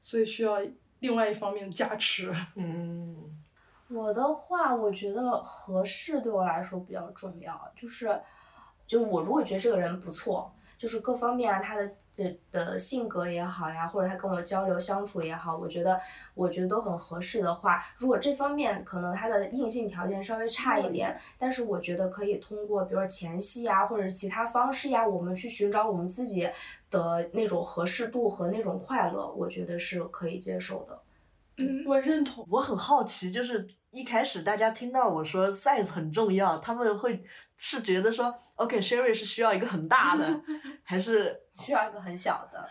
[0.03, 0.57] 所以需要
[0.99, 2.29] 另外一方面加持。
[2.55, 3.41] 嗯，
[3.87, 8.21] 我的话，我觉得合适对我来说比较重要，就是，
[8.85, 15.99] 就我如果觉得这个人不错，就是各方面啊，他的的的性格也好呀，或者他跟我交流相处也好，我觉得
[16.35, 26.49] 我觉得都很合适的话，如果这方面可能他的硬性条件稍微差一点，但是我觉得可以通过比如说前戏呀，或者是其他方式呀，我们去寻找我们自己
[26.89, 30.99] 的那种合适度和那种快乐，我觉得是可以接受的。
[31.57, 32.43] 嗯，我认同。
[32.49, 37.23] 我很好奇，就是一开始大家听到我说 size 很重要，他们会
[37.57, 40.41] 是觉得说，OK，Sherry、是需要一个很大的，
[40.83, 41.39] 还是？
[41.63, 42.67] 需要一个很小的。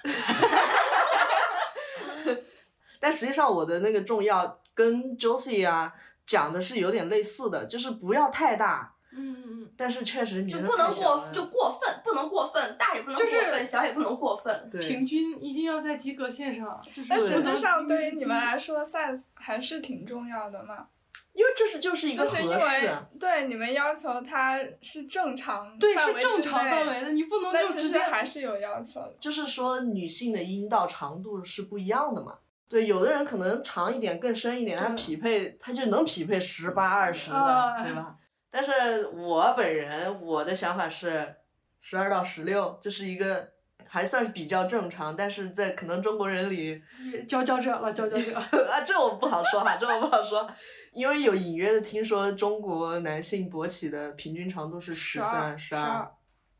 [2.98, 5.92] 但实际上我的那个重要跟 Josie 啊
[6.26, 9.72] 讲的是有点类似的，就是不要太大，嗯嗯嗯。
[9.76, 14.68] 但是确实你的就不能过就过分，不能过分，大也不能过就是分，小也不能过分。
[14.68, 20.88] 对平均一定要在及格线上，就是但对实际上对于你们来说，size 还是挺重要的嘛。
[21.32, 22.90] 因为这是就是一个就是因合适。
[23.18, 29.14] 对你们要求它是正常对是范围之正常内范围的，你不能就直接还是有要求的。
[29.20, 32.38] 就是说女性的阴道长度是不一样的嘛。
[32.68, 38.16] 对，有的人可能长一点、更深一点，它匹配它就能匹配十八、二十的，啊对吧？
[38.50, 41.34] 但是我本人我的想法是
[41.80, 43.46] 十二到十六，这是一个
[43.86, 46.82] 还算是比较正常，但是在可能中国人里，
[47.28, 48.38] 佼佼者了，佼佼者。
[48.38, 50.48] 啊，这我不好说哈，这我不好说，
[50.92, 56.02] 因为有隐约的听说中国男性勃起的平均长度是十三、十二。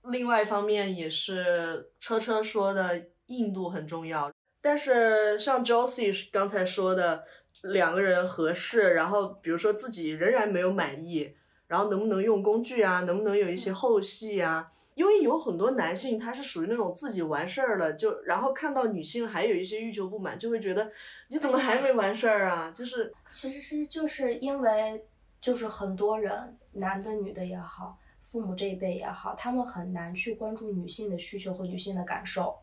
[0.05, 7.25] 12另外一方面也是车车说的硬度很重要，但是像 Josie 刚才说的，
[7.63, 11.37] 两个人合适，然后比如说自己仍然没有满意，
[11.69, 14.69] 然后能不能用工具啊，能不能有一些后戏啊？
[14.95, 20.91] 因为有很多男性他是属于那种自己完事儿了，就然后看到女性还有一些欲求不满，就会觉得
[21.29, 22.71] 你怎么还没完事儿啊？
[22.71, 25.05] 就是其实是就是因为
[25.41, 32.59] 就是很多人，男的女的也好，父母这一辈也好，他们很难去关注女性的需求和女性的感受，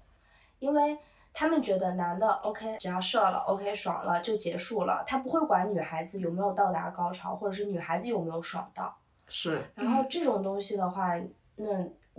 [0.60, 0.98] 因为
[1.34, 8.96] 他们觉得男的 OK 只要射了 OK 爽了就结束了，他不会管女孩子有没有到达高潮，或者是女孩子有没有爽到。
[9.28, 11.16] 是然后这种东西的话，
[11.56, 11.68] 那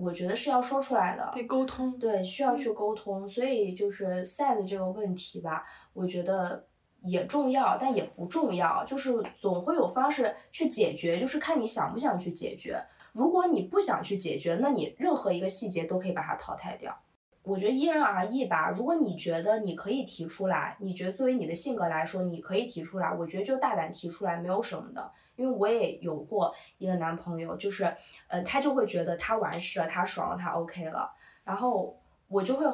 [0.00, 1.30] 我觉得是要说出来的。
[1.34, 1.98] 得沟通。
[1.98, 6.66] 对，需要去沟通，所以就是 size 这个问题吧，我觉得
[7.02, 12.82] 也重要，但也不重要，就是总会有方式去解决，就是看你想不想去解决。
[13.12, 16.96] 如果你不想去解决，那你任何一个细节都可以把它淘汰掉。
[17.42, 18.70] 我觉得因人而异吧。
[18.70, 25.11] 如果你觉得你可以提出来，你觉得作为你的性格来说，你可以提出来，我觉得就大胆提出来，没有什么的。
[25.37, 27.85] 因为我也有过一个男朋友，就是，
[28.29, 31.11] 呃，他就会觉得他完事了，他爽了，他 OK 了，
[31.44, 31.98] 然后
[32.29, 32.66] 我就会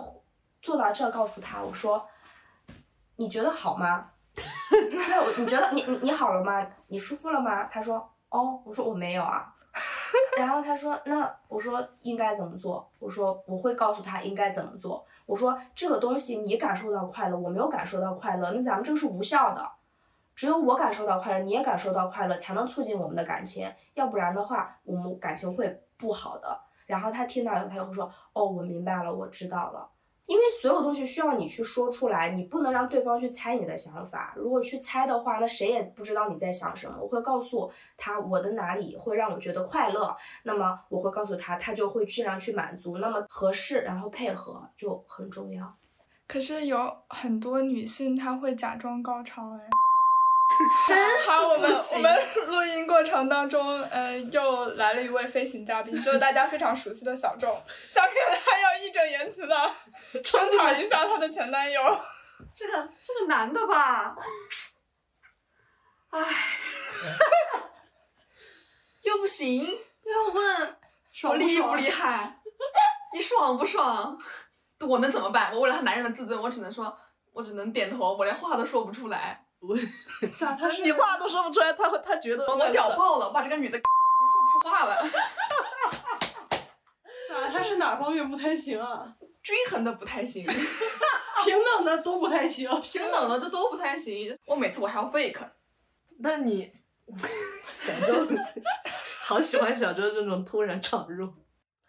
[0.61, 2.05] 坐到这告诉他，我说，
[3.14, 4.11] 你觉得好吗？
[5.09, 6.66] 那我你觉得你你你好了吗？
[6.88, 7.64] 你舒服了吗？
[7.66, 9.55] 他说，哦，我说我没有啊。
[10.38, 12.88] 然后他说，那我说应该怎么做？
[12.98, 15.05] 我说我会告诉他应该怎么做。
[15.24, 19.68] 我说这个东西你感受到快乐，我没有感受到快乐，那咱们这个是无效的。
[20.35, 23.72] 只有我感受到快乐，你也感受到快乐，才能促进我们的感情。
[23.94, 26.61] 要不然的话，我们感情会不好的。
[26.85, 29.88] 然后他听到以后，他就会说：“哦，我明白了，我知道了。”
[30.26, 34.34] 因为所有东西需要你去说出来，你不能让对方去猜你的想法。
[34.36, 36.96] 如果去猜的话，那谁也不知道你在想什么。
[37.00, 42.98] 我会告诉他我的哪里会让我觉得快乐，那么我会告诉他，他就会尽量去满足。
[42.98, 45.74] 那么合适，然后配合就很重要。
[46.26, 49.60] 可是有很多女性她会假装高潮哎。
[50.88, 51.98] 真好，我们我。
[51.98, 57.50] 们录音过程当中，呃，又来了一位飞行嘉宾，就是大家非常熟悉的小众。
[57.90, 59.54] 下面他要义正言辞的
[60.25, 61.81] 声讨一下她的前男友。
[62.55, 62.73] 这个
[63.05, 64.16] 这个男的吧，
[66.11, 66.21] 唉，
[69.03, 70.79] 又不行，又要问
[71.25, 72.40] 我厉不厉害，
[73.14, 74.19] 你爽不爽？
[74.81, 75.51] 我能怎么办？
[75.53, 76.95] 我为了他男人的自尊，我只能说，
[77.33, 79.42] 我只能点头，我连话都说不出来。
[80.38, 83.88] 咋他是你话都说不出来，他他觉得我屌爆了，我把这个女的已经
[84.31, 85.03] 说不出话了。
[87.40, 89.12] 咋他是哪方面不太行啊？
[89.46, 90.44] 均衡的不太行，
[91.44, 92.68] 平等的都不太行。
[92.80, 94.37] 平等的这都不太行。
[94.44, 95.48] 我每次我还要 fake，
[96.18, 96.72] 那你
[97.64, 98.26] 小周
[99.22, 101.32] 好喜欢小周这种突然闯入。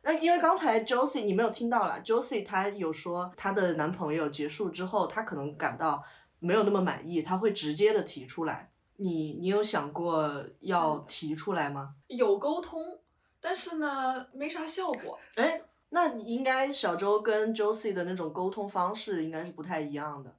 [0.04, 6.04] 那因为刚才 Josie 你没有听到啦 Josie 她有说她的男朋友结束之后，她可能感到
[6.38, 8.70] 没有那么满意，她会直接的提出来。
[8.98, 11.96] 你你有想过要提出来吗？
[12.06, 13.00] 有沟通，
[13.42, 15.20] 但是呢没啥效果。
[15.36, 20.36] 哎，那你应该小周跟 Josie 的那种沟通方式应该是不太一样的。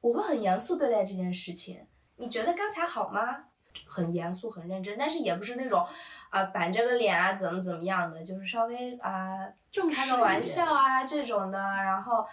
[0.00, 1.86] 我会很严肃对待这件事情。
[2.16, 3.46] 你觉得刚才好吗？
[3.88, 5.84] 很严肃，很认真，但是也不是那种，
[6.30, 9.36] 啊、板着个脸啊，怎么怎么样的，就是稍微啊、
[9.68, 12.24] 正开个玩笑啊这种的，然后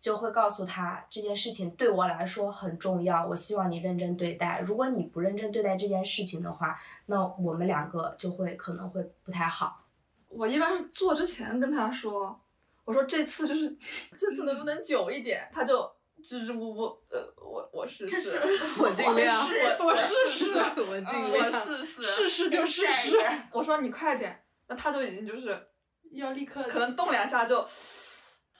[0.00, 4.60] 就会告诉他这件事情对我来说很重要，我希望你认真对待。
[4.64, 9.79] 如果你不认真对待这件事情的话，那我们两个就会可能会不太好。
[10.30, 12.40] 我一般是做之前跟他说，
[12.84, 13.68] 我说这次就是
[14.16, 15.90] 这次能不能久一点，他就
[16.22, 18.40] 支支吾吾，呃，我我试试，
[18.78, 21.50] 我尽量我试试，我试试我尽我。
[21.50, 23.16] 试试，试试就试试，
[23.52, 25.68] 我说你快点，那他就已经就是
[26.12, 27.60] 要立刻可能动两下就，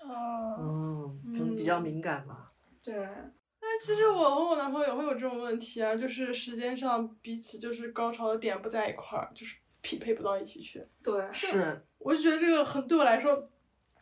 [0.05, 0.11] 嗯，
[0.59, 2.49] 嗯，可能比较敏感嘛。
[2.83, 10.87] 对，但其实我和我男朋友也会有这种问题啊，就是时间上彼此就是高潮的点不在一块儿，就是匹配不到一起去。
[11.03, 13.51] 对，是，我就觉得这个很对我来说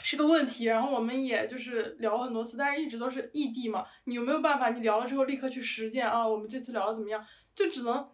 [0.00, 4.70] 是个问题，然后我们也就是聊了很多次，但是一直都是异地嘛，你有没有办法？
[4.70, 6.26] 你聊了之后立刻去实践啊？
[6.26, 7.24] 我们这次聊的怎么样？
[7.54, 8.08] 就只能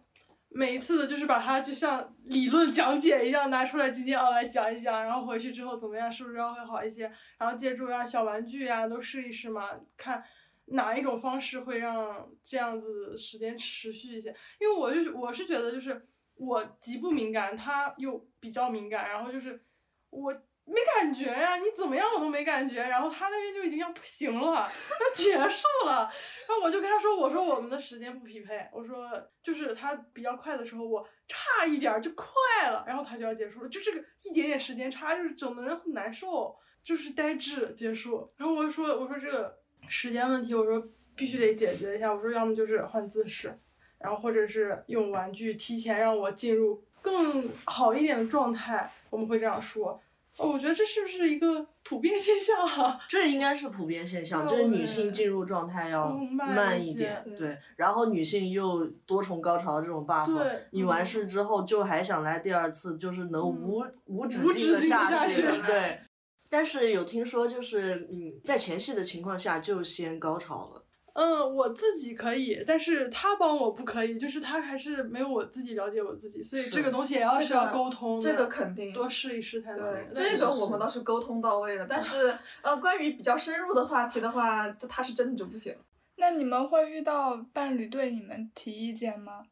[0.49, 7.11] 每一次的就是把它就像理论讲解一样拿出来，今天啊来讲一讲，然后回去之后怎么样，是不是要会好一些？
[7.37, 10.23] 然后借助呀小玩具呀都试一试嘛，看
[10.67, 14.35] 哪一种方式会让这样子时间持续一些。
[14.59, 19.63] 因为我就是我是觉得就是我极不敏感，他又比较敏感，然后就是
[20.09, 20.31] 我
[20.65, 26.11] 没感觉呀，你怎么样我都没感觉，然后他那边就已经要不行了，要结束了，
[26.47, 29.09] 然后我就跟他说，我说我们的时间不匹配，我说
[29.43, 40.83] 就是他比较快的时候，我差一点儿就快了，然后他就要结束了，就这个一点点时间差，就是整的人很难受，就是呆滞结束，然后我就说，我说这个时间问题，我说
[41.15, 43.55] 必须得解决一下，我说要么就是换姿势，
[43.99, 49.99] 然后或者是用玩具提前让我进入更好一点的状态，我们会这样说。
[50.37, 52.99] 哦，我觉得这是不是一个普遍现象啊？
[53.07, 57.57] 这应该是普遍现象，就是女性进入状态要嗯慢慢一点，对对。
[57.77, 65.99] 然后女性又多重高潮这种 buff，对你完嗯事之后就还想来第二次，就是能嗯无、无止无境的下，去对。
[66.49, 70.84] 但是有听说，就是嗯，在前戏的情况下就先高潮了。
[71.15, 85.73] 嗯，我自己可以，但是他帮我不可以，就是他还是没有我自己了解我自己，所以这个东西也要这是要沟通的，这个肯定多试一试才能对。，这个我们倒是沟通到位了，但是 呃，关于比较深入的话题的话，这他是真的就不行。
[86.17, 89.43] 那你们会遇到伴侣对你们提意见吗？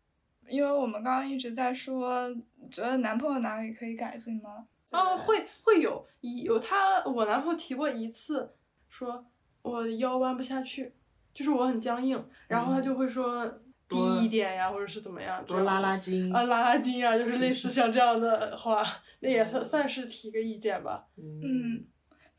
[0.49, 2.29] 因为我们刚刚一直在说，
[2.69, 4.65] 觉得男朋友哪里可以改进吗？
[4.89, 8.53] 啊，会会有一有他，我男朋友提过一次，
[8.89, 9.25] 说
[9.61, 10.93] 我腰弯不下去，
[11.33, 13.45] 就是我很僵硬，然后他就会说
[13.89, 18.85] 低一点呀，或者是怎么样，多拉拉筋，啊拉拉筋啊，就是类似像这样的话，
[19.21, 21.05] 那也算算是提个意见吧。
[21.17, 21.85] 嗯嗯，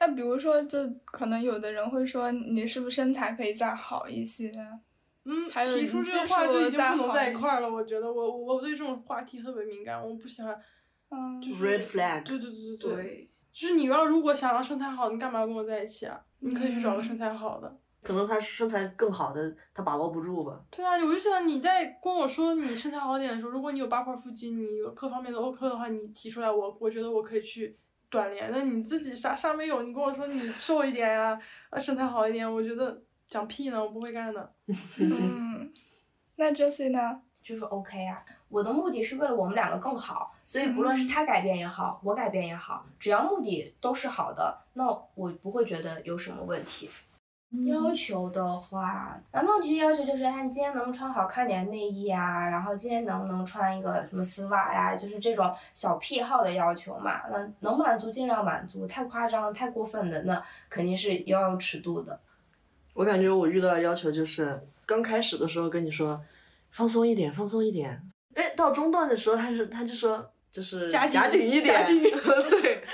[0.01, 4.51] 那比如说，就可能有的人会说，你是不是身材可以再好一些？
[5.25, 7.71] 嗯，还有提出这个话术就已经不能在一块儿了。
[7.73, 10.55] 我觉得我我我对这种话题特别敏感，我不喜欢。
[11.11, 16.21] 嗯，就是 Red flag 对对对对对，就是你要如果想要身材好，你干嘛跟我在一起啊？
[16.41, 17.79] 你可以去找个嗯身材好的。
[18.05, 20.61] 可能他身材更好的，他把握不住吧。
[20.71, 27.77] 对啊，我就想你在跟我说你身材好点的时候，如果你有八块腹肌，你有各方面的 OK 的话，你提出来我，我觉得我可以去
[28.11, 28.51] 锻炼。
[28.53, 31.41] 那你自己啥啥没有，你跟我说你瘦一点呀、
[31.71, 34.53] 啊，身材好一点，我觉得讲屁呢，我不会干的。
[35.01, 35.73] 嗯，
[36.37, 37.23] 那 Jessie 呢？
[37.43, 38.23] 就是 OK 啊。
[38.49, 46.89] 我的目的是为了我们两个更好，所以不论是他改变也好，我改变也好，只要目的都是好的，那我不会觉得有什么问题。
[47.67, 52.49] 要求的话，男朋友提的要求就是，哎，你今天能不能穿好看点内衣啊？
[52.49, 54.97] 然后今天能不能穿一个什么丝袜呀？
[54.97, 57.23] 就是这种小癖好的要求嘛。
[57.31, 62.19] 那能满足尽量满足，太夸张、太过分的，那肯定是要有尺度的。
[62.95, 66.21] 我感觉我遇到的要求就是，刚开始的时候跟你说
[66.71, 68.01] 放松一点，放松一点，
[68.35, 72.03] 哎，到中段的时候他是他就说就是夹紧紧一点，夹紧
[72.51, 72.85] 对，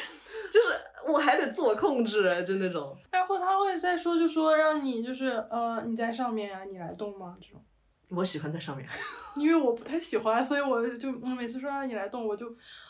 [0.50, 0.68] 就是
[1.10, 2.96] 我还得自我控制，就那种。
[3.10, 7.36] 然后他会再说，就说让你就是呃你在上面啊，你来动吗？
[7.40, 7.60] 这种。
[8.10, 8.86] 我喜欢在上面，
[9.36, 12.46] 因为我不太喜欢，所以我就嗯每次说让你来动，我就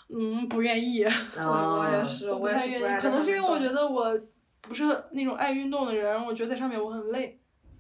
[0.09, 1.05] 嗯不愿意。
[1.37, 4.19] 我也啊是，我不我也太愿意，可能是因为我觉得我
[4.63, 7.37] 不是那种爱运动的人，我觉得在上面我很累。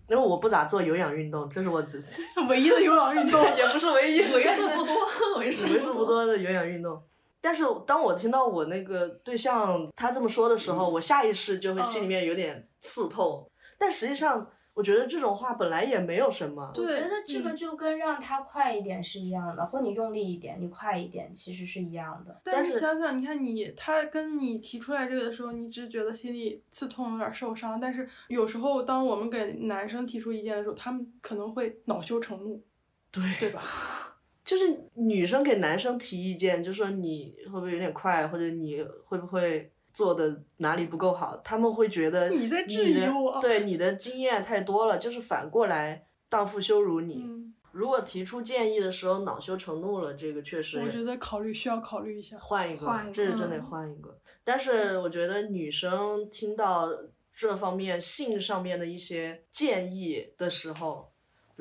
[0.08, 2.02] 因为我不咋做有氧运动，这是我只
[2.48, 4.96] 唯一的有氧运动，也不是唯一，为数不多，
[5.38, 7.00] 为数为数不多的有氧运动。
[7.40, 13.50] 但是当我听到我那个对象他这么说的时候，我下意识就会心里面有点刺痛。
[13.78, 16.70] 但实际上，我觉得这种话本来也没有什么。
[16.76, 22.40] 我觉得这个嗯就跟让他快一点是一样的，或你用力一点，你快一点，其实是一样的。
[22.44, 27.80] 但但是是想想，你看你他跟你提出来这个的时候，你只觉得心里刺痛，有点受伤。
[27.80, 32.62] 但是有时候，当我们给男生提出意见的时候，他们可能会恼羞成怒，
[33.10, 33.62] 对对吧？
[34.50, 47.22] 就是女生给男生提意见，就说你会不会有点快，或者你会不会做的哪里不够好，他们会觉得你在质疑的我对你的经验太多了，就是反过来荡妇羞辱你。
[47.24, 52.36] 嗯，如果提出建议的时候恼羞成怒了，这个确实我觉得考虑需要考虑一下。
[52.40, 54.18] 换一个，换一个这是真得嗯换一个。
[54.42, 56.88] 但是我觉得女生听到
[57.32, 61.09] 这方面性上面的一些建议的时候，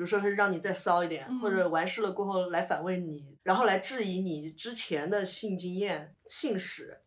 [0.00, 7.00] 比如说他让你再骚一点，嗯或者完事了过后来反问你，然后来质疑你之前的性经验、性史。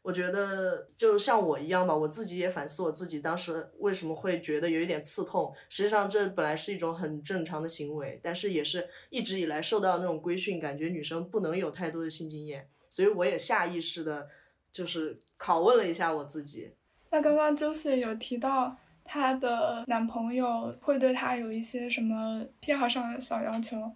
[0.00, 5.54] 我觉得就像我一样吧，我自己也反思我自己当时为什么会觉得有一点刺痛。
[5.68, 14.26] 实际上这本来是一种很正常的行为，但是也是一直以来受到那种规训，感觉女生不能有太多的性经验，所以我也下意识的，
[14.72, 16.72] 就是拷问了一下我自己。
[17.10, 18.78] 那刚刚 Josie 有提到
[19.10, 23.90] 她的男朋友会对她有一些什么癖好上的小要求，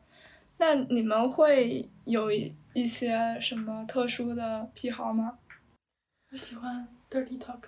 [0.56, 2.32] 那你们会有
[2.72, 5.38] 一些什么特殊的癖好吗？
[6.30, 7.64] 我喜欢 dirty talk，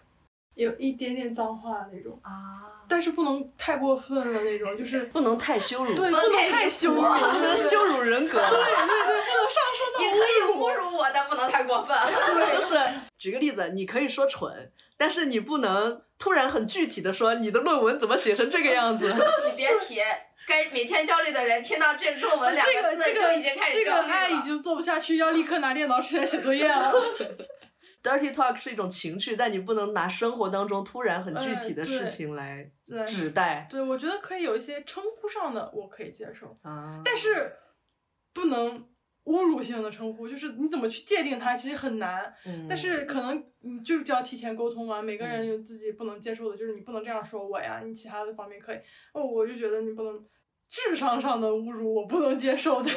[0.55, 8.39] 有一点点脏话那种，啊，但是不能太过分了那种，就是不能太羞辱，对，不能太羞辱，不能羞辱人格。
[8.39, 10.01] 对对对，不能上升到。
[10.01, 11.97] 你可以侮辱我，但不能太过分。
[12.55, 12.79] 就是
[13.19, 19.13] 举个例子，你可以说蠢，但是你不能突然很具体的说你的论文怎么写成这个样子。
[19.51, 20.01] 你别提，
[20.47, 24.07] 该每天焦虑的人听到这论文两这个个字这个就已经开始这焦虑了。
[24.07, 26.93] 个爱已经做不下去，要立刻拿电脑出来写作业了。
[28.05, 32.71] Dirty talk 是一种情趣，但你不能拿生活当中突然很具体的嗯事情来
[33.07, 37.01] 指代对，我觉得可以有一些称呼上的我可以接受，啊。
[37.03, 37.51] 但是
[38.35, 38.87] 不能
[39.25, 42.31] 侮辱性的称呼，就是你怎么去界定它，其实很难。
[42.45, 48.77] 嗯但是可能你就是要提前沟通嘛，每个人有自己不能接受的，就是你不能这样说我呀，你其他的方面可以。
[49.15, 50.23] 哦，我就觉得你不能
[50.69, 52.91] 智商上的侮辱，我不能接受的。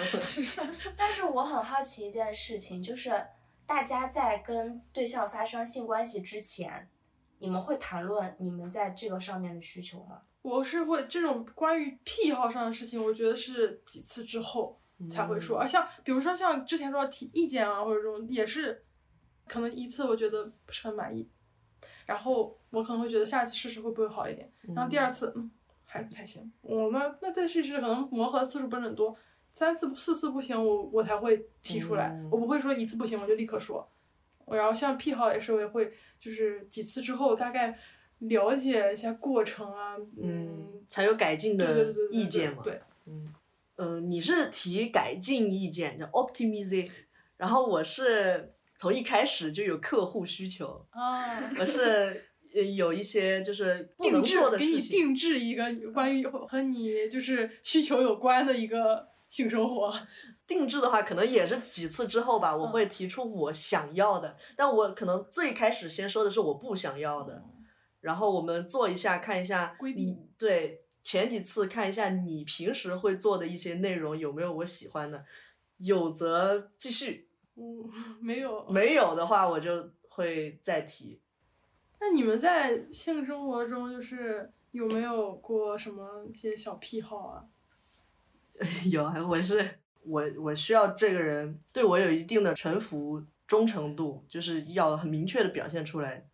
[0.98, 3.10] 但是我很好奇一件事情，就是
[3.68, 6.90] 大家在跟对象发生性关系之前，
[7.40, 10.22] 你们会谈论你们在这个上面的需求吗？
[10.42, 15.60] 我是会这种关于癖好上的事情，我觉得是几次之后才会说。
[15.60, 18.86] 嗯而像比如说像之前说提意见啊，或者这种也是，
[19.46, 21.30] 可能一次我觉得不是很满意，
[22.06, 25.52] 然后我可能会觉得下次试试会不会好一点，然后第二次嗯
[25.84, 29.14] 还是不太行，我们那再试试，可能磨合的次数不是很多，
[29.58, 33.90] 三次四次不行我我才会提出来，嗯我不会说一次不行我就立刻说。
[34.46, 37.76] 然后像癖好也是，我也会就是几次之后大概
[38.20, 42.62] 了解一下过程啊，嗯，才有改进的对对对对对意见嘛。
[42.64, 43.34] 对，嗯，
[43.78, 46.88] 呃，你是提改进意见，叫 optimize，
[47.38, 54.80] 然后我是从一开始就有客户需求，啊，我是呃有一些就是定制的给你。
[54.80, 59.94] 定制一个关于和你就是需求有关的一个性生活。
[60.46, 67.44] 定制的话，可能也是几次之后吧，我会提出我想要的，但我可能最开始先说的是我不想要的，
[68.00, 75.26] 然后我们做一下，看一下规避你对前几次看一下你平时会做的一些内容有没有我喜欢的，
[75.80, 77.92] 有则继续，嗯，
[78.24, 78.66] 没有。
[78.70, 81.20] 没有的话我就会再提。
[82.00, 87.44] 那你们在性生活中就是有没有过什么一些小癖好啊？
[88.90, 96.26] 有啊，我是我我需要这个人对我有一定的臣服忠诚度，就是要很明确的表现出来。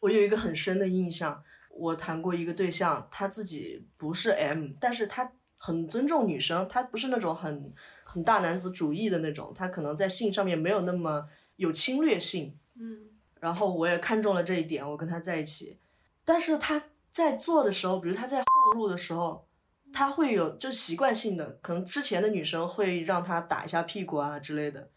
[0.00, 7.72] 我有一个很深的印象，我谈过一个对象，他自己不是 M，但是他很尊重女生，他不是那种很
[8.04, 12.56] 很大男子主义的那种，他可能在性上面没有那么有侵略性。
[12.76, 13.08] 嗯
[13.38, 15.78] 然后我也看中了这一点，我跟他在一起。
[16.24, 19.46] 但是他在做的时候，比如他在 后入的时候，
[19.92, 24.88] 他会有就习惯性的，可能之前的女生会让他打一下屁股啊之类的。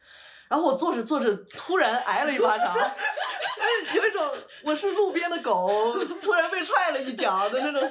[0.50, 2.88] 然后我坐着坐着，突然挨了一巴掌，哎
[3.96, 4.22] 有一种
[4.64, 7.90] 我是路边的狗，突然被踹了一脚的那种，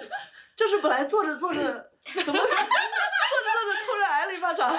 [0.54, 4.72] 就是本来坐着坐着，怎么 坐着坐着突然挨了一巴掌，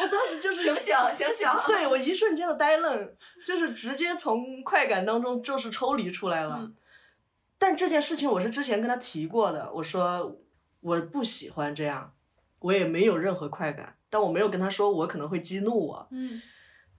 [0.00, 1.48] 我当时就是醒醒醒醒！
[1.66, 6.56] 对我一瞬间的呆愣，就是直接从快感当中就是抽离出来了。
[6.60, 6.74] 嗯
[7.58, 10.30] 但这件事情我是之前跟他提过的，我说
[10.80, 12.14] 我不喜欢这样，
[12.60, 16.08] 我也没有任何快感，但我没有跟他说我可能会激怒我。
[16.10, 16.40] 嗯，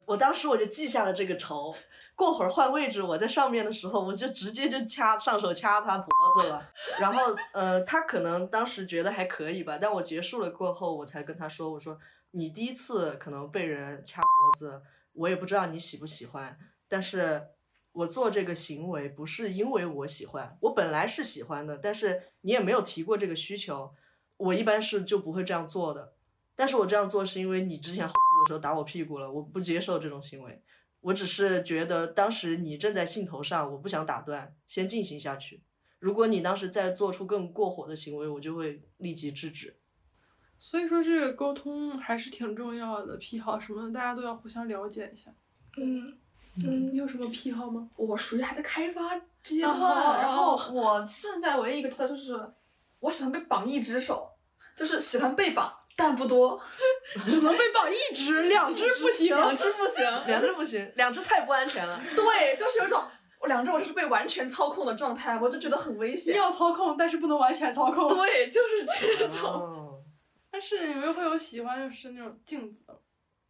[0.06, 1.76] 我当时我就记下了这个仇，
[2.16, 6.10] 过会儿换位置，我在上面的时候，我就直接就掐上手掐他脖
[6.42, 6.70] 子了。
[7.00, 11.98] 然后呃，他可能当时觉得还可以吧，但我结束了过后，我才跟他说，我说
[12.32, 14.82] 你第一次可能被人掐脖子，
[15.14, 16.58] 我也不知道你喜不喜欢，
[16.88, 17.48] 但是
[17.98, 23.92] 我做这个行为不是因为我喜欢，我本来是喜欢的，但是你也没有提过这个需求，
[24.38, 26.14] 我一般是就不会这样做的。
[26.56, 30.62] 但是我这样做是因为你之前后入的时候打我屁股了，我不接受这种行为。
[31.02, 35.64] 我只是觉得当时你正在兴头上，我不想打断，先进行下去。
[35.98, 39.76] 如果你当时再做出更过火的行为，我就会立即制止。
[40.60, 45.34] 所以说这个沟通还是挺重要的，癖好什么的，大家都要互相了解一下。
[45.78, 46.20] 嗯
[46.66, 47.88] 嗯，你有什么癖好吗？
[47.96, 52.34] 我属于还在开发阶段，哦然后我现在唯一一个知道就是，
[53.00, 54.30] 我喜欢被绑一只手，
[54.76, 56.60] 就是喜欢被绑，但不多，
[57.26, 59.28] 只能被绑一只，两只不行。
[59.28, 62.00] 两只不行， 两只不行，两只太不安全了。
[62.16, 63.04] 对，就是有种
[63.40, 66.36] 我两只我就是被完全操控的状态，我就觉得很危险。
[66.36, 68.10] 要操控，但是不能完全操控。
[68.10, 69.50] 对，就是这种。
[69.50, 70.00] 哦，
[70.50, 73.00] 但是你们会有喜欢就是那种镜子的，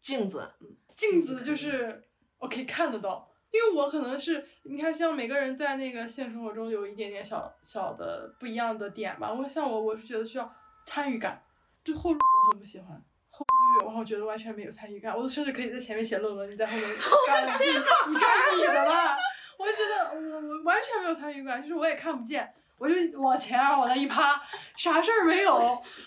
[0.01, 0.51] 镜子，
[0.95, 2.03] 镜子就是
[2.39, 9.31] 我可以看得到，因为我可能是你看，像每个人在那个现实生活中有一点点小小的不一样的点吧。
[9.33, 10.51] 我像我，我是觉得需要
[10.85, 11.43] 参与感，
[11.83, 12.89] 就后路我很不喜欢。
[13.29, 16.83] 后入就有，然后我觉得完全没有参与感，我甚至可以在前面写论文，你在后面
[17.27, 19.15] 干你你干你的啦。
[19.59, 24.39] 我就觉得我我完全没有参与感，就是我也看不见，我就往前啊往那一趴，
[24.75, 25.57] 啥事儿没有，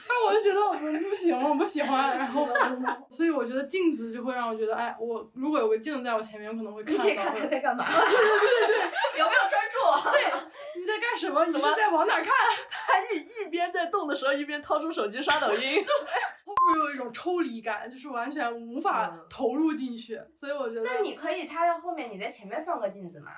[0.08, 2.46] 那我就觉得我不行，我不喜欢，然后
[3.10, 7.04] 所以我觉得镜子就会让我觉得，哎，我如果有个镜子在我前面，我可能会看到。
[7.04, 7.84] 你可以看他在干嘛？
[7.90, 10.10] 对对对对 有没有专注？
[10.12, 10.32] 对，
[10.80, 11.44] 你在干什么？
[11.44, 12.30] 你是在往哪儿看？
[12.70, 15.84] 他一一边在动的时候，一边掏出手机刷抖音。
[16.44, 20.20] 会不会有一种抽离感，就是完全无法嗯投入进去？
[20.34, 23.30] 所以我觉得，那你可以，他在后面，你在前面放个镜子嘛？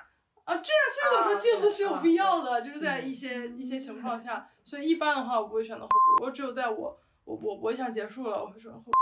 [0.45, 8.93] 啊，这样，所以我说啊镜子是有必要的，嗯就是在一些一些情况下，所以一般的话我不会选择后边，我只有在我我我我想结束了，我会说后边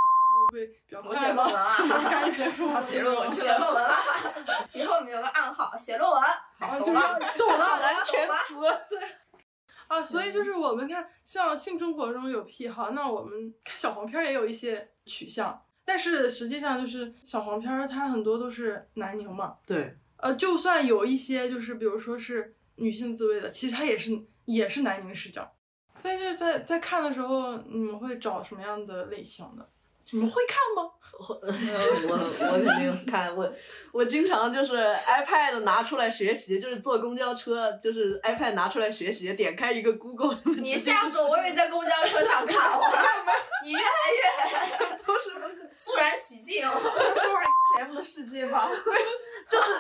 [0.51, 1.77] 会比较我快写论文啊，
[2.09, 3.95] 赶紧结束，他写论文我写论文了，
[4.73, 6.21] 以后我们有个暗号，写论文。
[6.59, 7.65] 啊，就是要懂了。
[7.65, 8.59] 安 全词。
[8.89, 8.99] 对
[9.87, 24.11] 啊，所以就是我们看，像性生活中有癖好，那我们看小黄片儿也有一些取向，但是实际上就是小黄片儿它很多都是南宁嘛，对，呃，就算有一些就是比如说是女性自慰的，其实它也是
[24.45, 25.51] 也是男凝视角。
[26.01, 29.69] 所以就是在在看的时候，你们会找什么样的类型的？
[30.13, 30.89] 你们会看吗？
[31.19, 33.53] 我我 我肯定看我
[33.91, 41.29] 我经常就是 iPad 拿出来学习，就是坐公交车，就是 iPad 拿出来学习，点开一个 Google， 你吓死我！
[41.29, 42.83] 我以为在公交车上看我，
[43.63, 47.27] 你越来越不是不是，肃然起敬，这就是
[47.79, 48.69] M 的世界吧？
[49.51, 49.71] 就是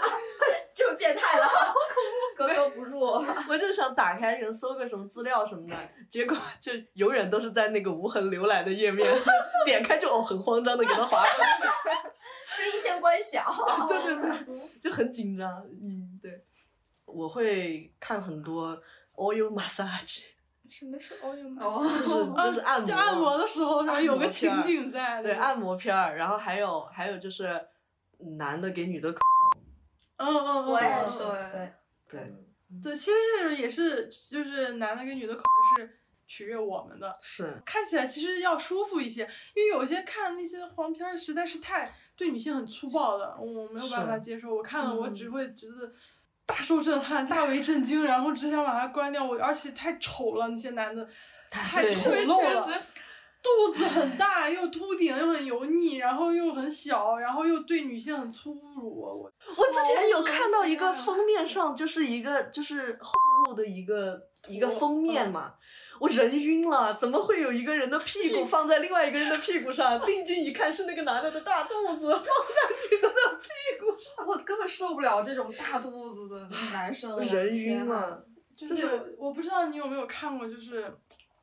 [0.75, 1.47] 这 么变态了，
[2.35, 2.99] 格格不入。
[3.47, 5.75] 我就是想打开可能搜个什么资料什么的，
[6.09, 9.09] 结果就永远都是在那个无痕浏览的页面，
[9.65, 11.63] 点开就哦很慌张的给它划过去，
[12.61, 13.41] 声音先关小。
[13.87, 14.15] 对对
[14.45, 15.49] 对，就很紧张。
[15.81, 16.43] 嗯，对，
[17.05, 18.77] 我会看很多
[19.15, 20.23] oil massage，
[20.69, 22.43] 什么是 oil 哦 massage？
[22.43, 25.21] 就是就是按摩，就按摩的时候，然后有个情景在。
[25.23, 27.59] 对按摩片儿，然后还有还有就是
[28.37, 29.19] 男的给女的口，
[30.21, 31.73] 嗯嗯嗯，我也嗯是，对对。
[32.07, 32.33] 对，
[32.83, 35.43] 对，其实是也是就是男的跟女的口
[35.77, 39.21] 味是取悦我们的，是看起来其实要舒服一些，
[39.55, 44.53] 因为有些看那些黄片儿实在是太对女性很粗暴的，我没有办法接受。
[44.55, 45.91] 我看了，我嗯只会觉得
[46.45, 49.25] 大受震撼、大为震惊，然后只想把它关掉。
[49.25, 51.07] 我而且太丑了，那些男的
[51.49, 52.81] 太丑对，陋了。
[53.41, 59.01] 肚子很大，又秃顶，又很油腻，然后又很小，然后又对女性很粗鲁。
[59.01, 63.13] 我我之前有看到一个封面上就是一个就是后
[63.45, 65.53] 入的一个一个封面嗯嘛。
[65.99, 69.99] 我人晕了，怎么会有一个人的屁股放在另外一个人的屁股上？
[70.03, 72.27] 定睛一看，是那个男的的大肚子放在
[72.91, 78.25] 女的的屁股上，我根本受不了这种大肚子的男生，我人晕了。
[78.55, 80.91] 就是我不知道你有没有看过，就是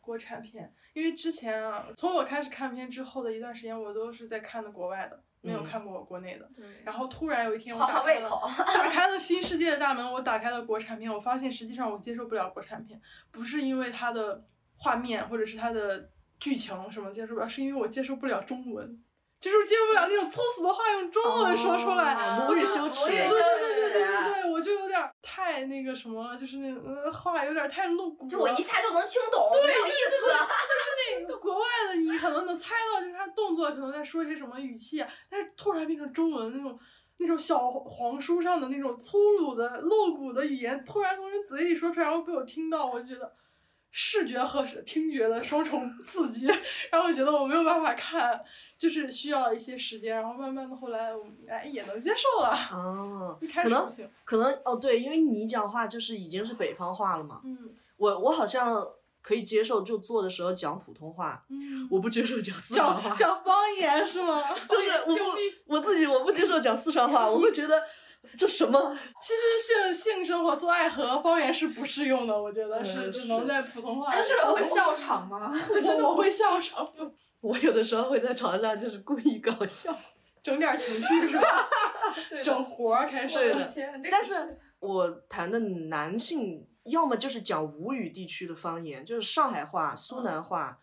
[0.00, 6.48] 国产片，因为之前啊，从我开始看片之后的一段时间，我都是在看的国外的，没有嗯看过国内的。
[6.56, 8.50] 对然后突然有一天，我换打开了胃口。
[8.74, 14.44] 打开了新世界的大门，我打开了国产片，我发现实际上我接受不了国产片，不是因为它的
[14.76, 19.04] 画面或者是它的剧情什么接受不了，是因为我接受不了中文。
[19.40, 28.28] 就是接受不了那种粗死的话用中文说出来，哦母语我就羞耻对对对对对对对，我就有点儿太那个什么了，就是那呃话有点儿太露骨了。
[28.28, 30.26] 就我一下就能听懂，没有意思。
[31.20, 36.78] 那个国外的你可能能猜到，就是他动作可能在说一些什么语气，但是突然变成中文那种
[37.18, 43.32] 那种小黄书上的那种粗鲁的露骨的语言，突然从人嘴里说出来，然后被我听到，我就觉得
[43.90, 46.46] 视觉和听觉的双重刺激，
[46.90, 48.40] 然后我觉得我没有办法看，
[48.76, 57.40] 就是需要一些时间，然后慢慢的后来我哎也能接受了，哦一，开可能始不行，可能哦对，因为你讲话就是已经是北方话了嘛。
[57.44, 58.86] 嗯我我好像
[59.28, 63.44] 可以接受，就做的时候讲普通话，嗯，我不接受讲四川话讲。
[63.44, 64.42] 方言是吗？
[64.66, 65.22] 就是我不
[65.66, 67.82] 我自己我不接受讲四川话，我会觉得
[68.38, 74.12] 这什么 其实性性生活做爱和方言是不适用的，我觉得是嗯只能在普通话里。
[74.12, 75.52] 但是我会笑场吗？
[75.68, 76.90] 真的我会笑场，
[77.42, 79.94] 我有的时候会在床上就是故意搞笑。
[80.42, 81.68] 整点情绪是吧？
[82.42, 83.54] 整活儿开始。
[84.10, 90.80] 但是我谈的男性，要么就是讲吴语地区的方言，就是上海话、苏南话，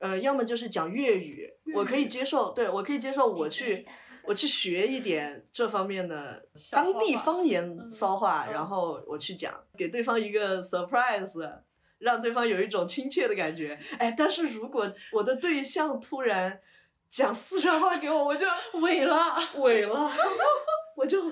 [0.00, 1.52] 呃，要么就是讲粤语。
[1.74, 3.86] 我可以接受，对我可以接受，我去
[4.22, 11.60] 我去学一点这方面的当地方言嗯骚话，嗯然后我去讲，给对方一个 surprise。
[11.98, 16.60] 让对方有一种亲切的感觉，哎，但是如果我的对象突然
[17.08, 18.44] 讲四川话给我，我就
[18.80, 19.16] 萎了，
[19.54, 20.12] 萎了，
[20.94, 21.22] 我就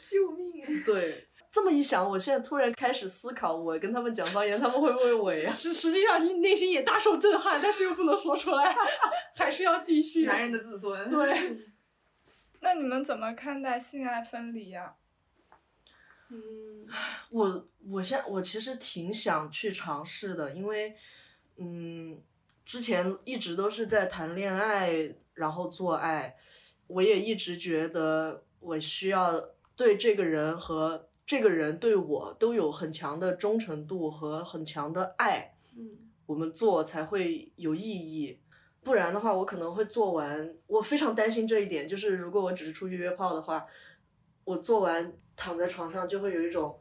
[0.00, 0.84] 救命！
[0.84, 5.50] 对，这么一想，我现在突然开始思考，我跟他们讲方言，他们会不会伪啊？
[5.54, 8.72] 实实际上你内心也大受震撼，但是又不能说出来，
[9.34, 10.26] 还是要继续。
[10.26, 11.10] 男人的自尊。
[11.10, 11.66] 对，
[12.60, 14.94] 那你们怎么看待性爱分离呀、
[16.28, 16.86] 嗯，
[17.30, 20.94] 我我现我其实挺想去尝试的，因为
[21.56, 22.22] 嗯，
[22.64, 26.36] 之前一直都是在谈恋爱，然后做爱，
[26.86, 35.88] 我也一直觉得我需要对这个人和这个人对我都有很强的忠诚度和很强的爱，嗯，
[36.26, 38.40] 我们做才会有意义。
[38.82, 40.52] 不然的话，我可能会做完。
[40.66, 43.64] 我非常担心这一点，就是如果我只是出去约炮的话，
[44.42, 46.76] 我做完躺在床上就会有一种，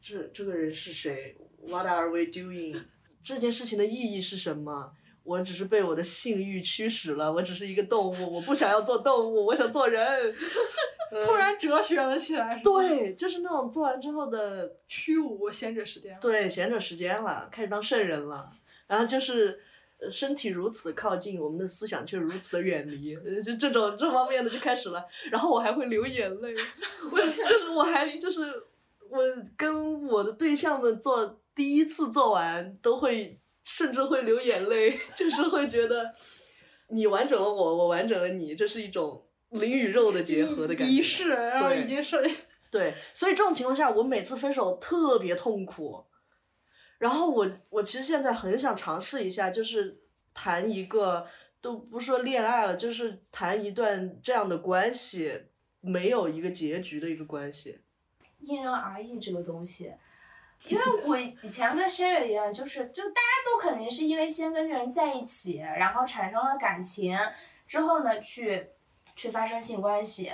[0.00, 2.82] 这这个人是谁？What are we doing？
[3.22, 4.92] 这件事情的意义是什么？
[5.22, 10.04] 我只是被我的性欲驱使了，我只是一个动物，我不想要做动物，我想做人。
[11.10, 18.50] 突然哲学了起来，对，就是那种做完之后的虚无闲着时间，对，闲着时间了，开始当圣人了，
[18.86, 19.60] 然后就是。
[20.00, 25.04] 呃身体如此的靠近，我们的思想却如此的远离，呃就这种这方面的就开始了。
[25.28, 26.54] 然后我还会流眼泪，
[27.10, 28.44] 我就是我还就是
[29.10, 29.18] 我
[29.56, 36.14] 跟我的对象们做第一次做完都会甚至会流眼泪， 就是会觉得
[36.90, 40.92] 你完整了我，我完整了你，这是一种灵与肉的结合的感觉。
[40.92, 42.18] 仪式，然后对已经是
[42.70, 46.04] 对，所以这种情况下，我每次分手特别痛苦。
[46.98, 50.00] 然后我我其实现在很想尝试一下，就是
[50.34, 51.26] 谈一个
[51.60, 55.44] 都不是说恋爱了，就是谈一段这样的关系，
[55.80, 57.80] 没有一个结局的一个关系。
[58.40, 59.92] 因人而异这个东西，
[60.68, 67.16] 因为我以前跟 Sherry 一样，就是就大家都肯定是因为先跟这人在一起，然后产生了感情，
[67.66, 68.70] 之后呢去
[69.18, 70.30] 去发生性关系，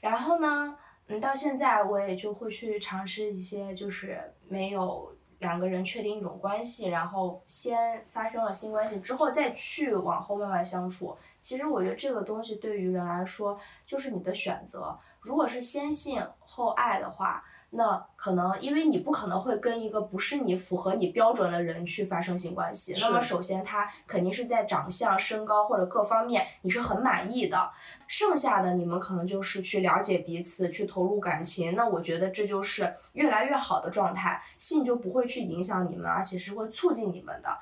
[0.00, 11.16] 然后呢，嗯，到现在我也就会去尝试一些就是没有两个人确定一种关系，然后先发生了性关系之后再去往后慢慢相处。
[11.38, 13.56] 其实我觉得这个东西对于人来说
[13.86, 14.98] 就是你的选择。
[15.20, 27.70] 如果是先性后爱的话，那可能因为你不可能会跟一个不是你符合你标准的人去发生性关系，那么首先他肯定是在长相、身高或者各方面你是很满意的，
[28.06, 31.74] 剩下的你们可能就是去了解彼此，去投入感情。
[31.74, 37.58] 那我觉得这就是越来越好的状态，性就不会去影响你们，而且是会促进你们的。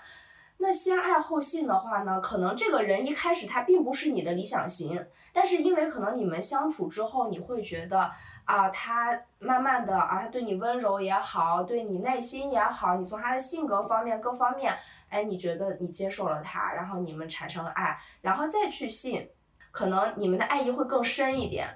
[0.59, 8.11] 那先爱后性的话呢，可能这个人一开始他并不是你的理想型，但是因为可能你们相处之后，你会觉得
[8.45, 14.77] 啊，他慢慢的啊，他对你温柔也好，对你耐心也好，你从他的性格方面各方面，
[15.09, 19.31] 哎，你觉得你接受了他，然后你们产生了爱，然后再去性，
[19.71, 21.67] 可能你们的爱意会更深一点。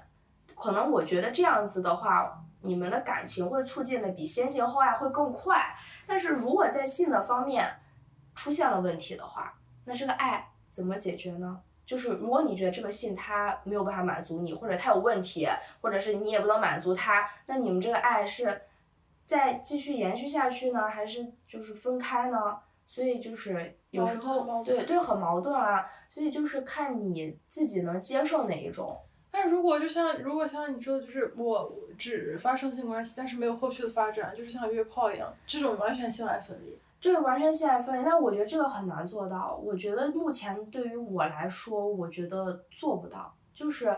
[0.55, 5.75] 可能我觉得这样子的话，你们的感情会促进的比先性后爱会更快。
[6.05, 7.79] 但是如果在性的方面
[8.35, 9.53] 出现了问题的话，
[9.85, 11.61] 那这个爱怎么解决呢？
[11.89, 15.47] 就是如果你觉得这个性他没有办法满足你，或者他有问题，
[15.81, 18.61] 或者是你也不能满足他，那你们这个爱是
[19.25, 22.59] 再继续延续下去呢，还是就是分开呢？
[22.85, 28.95] 所以就是有时候对对很矛盾啊，所以就是看你自己能接受哪一种。
[29.31, 36.77] 但如果就像如果像你说的，就是我只发生性关系，但是没有后续的发展，就是像约炮一样，这种完全性爱分离。
[36.99, 39.55] 这个完全性爱分离，但我觉得这个很难做到。
[39.63, 43.33] 我觉得目前对于我来说，我觉得做不到。
[43.53, 43.97] 就是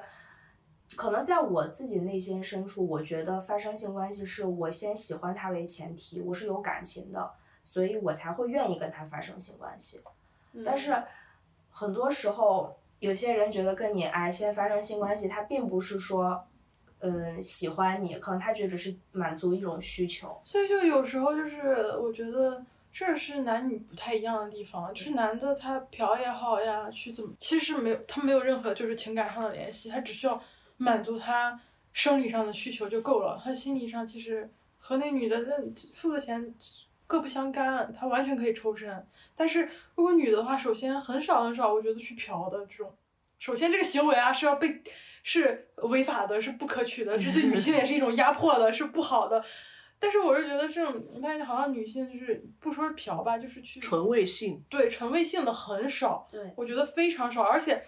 [0.95, 7.31] 可能在我自己内心深处，我觉得发生性关系是我先喜欢他为前提，我是有感情的，
[7.63, 10.01] 所以我才会愿意跟他发生性关系。
[10.65, 11.03] 但是
[11.71, 16.43] 很多时候，有些人觉得跟你哎先发生性关系，他并不是说。
[17.03, 20.39] 嗯，喜欢你，可能他觉得只是满足一种需求。
[20.43, 30.41] 所以就有时候就是我觉得这是男女不太一样的地方，就是男的他嫖也好呀，去怎么，其实没有他没有任何就是情感上的联系，他只需要
[30.77, 31.59] 满足他
[31.93, 35.55] 生理上的需求就够了，他心理上其实和那女的那
[35.93, 36.53] 付的钱
[37.07, 39.07] 各不相干，他完全可以抽身。
[39.35, 42.93] 但是如果女的话，首先很少很少，我觉得去嫖的这种，
[43.39, 44.81] 首先这个行为啊是要被。
[45.23, 49.45] 是违法的，是不可取的，是对女性也是一种压迫的，是不好的。
[50.03, 57.43] 但是我是觉得这种，但是好像女性就是不说是嫖吧，就是去纯味性，对纯味性的很少，对，我觉得非常少。
[57.43, 57.79] 而且，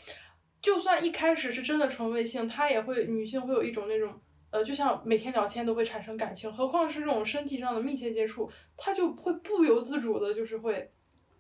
[0.61, 4.14] 就算一开始是真的纯味性，她也会女性会有一种那种
[4.51, 8.47] 呃，就像每天聊天都会产生感情，何况是这种身体上的密切接触，
[8.78, 10.93] 她就会不由自主的，就是会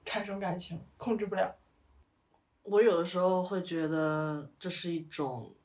[0.03, 1.55] 产生感情，控制不了。
[2.63, 5.55] 我有的时候会觉得这是一种。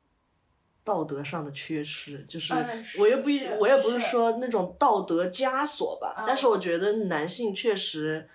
[0.88, 8.26] 道德上的缺失，就是哎我又不一，我也不是是说那种道德枷锁吧，但是我觉得男性确实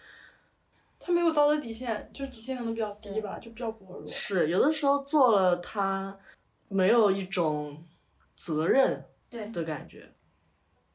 [0.99, 4.07] 他没有道德底线，就底线可能比较低吧，就比较薄弱。
[4.07, 6.15] 是有的时候做了，他
[6.67, 7.75] 没有一种
[8.35, 10.11] 责任对的感觉。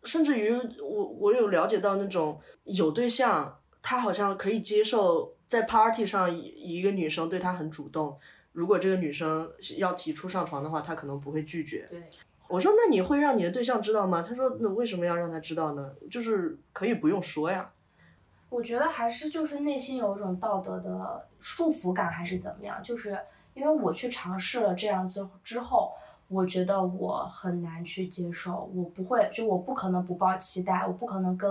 [0.04, 8.16] 甚至于我我有了解到那种有对象，他好像可以接受在 party 上一一个女生对他很主动，
[8.58, 11.86] 如果这个女生要提出上床的话，他可能不会拒绝。
[11.88, 12.10] 对，
[12.48, 14.20] 我说那你会让你的对象知道吗？
[14.20, 15.92] 他说那为什么要让他知道呢？
[16.10, 17.70] 就是可以不用说呀。
[18.48, 22.82] 我觉得还是就是内心有一种道德的束缚感，还是怎么样？
[22.82, 23.16] 就是
[23.54, 25.92] 因为我去尝试了这样之之后，
[26.26, 31.48] 我觉得我很难去接受，我不会，就我不可能不抱期待，我不可能跟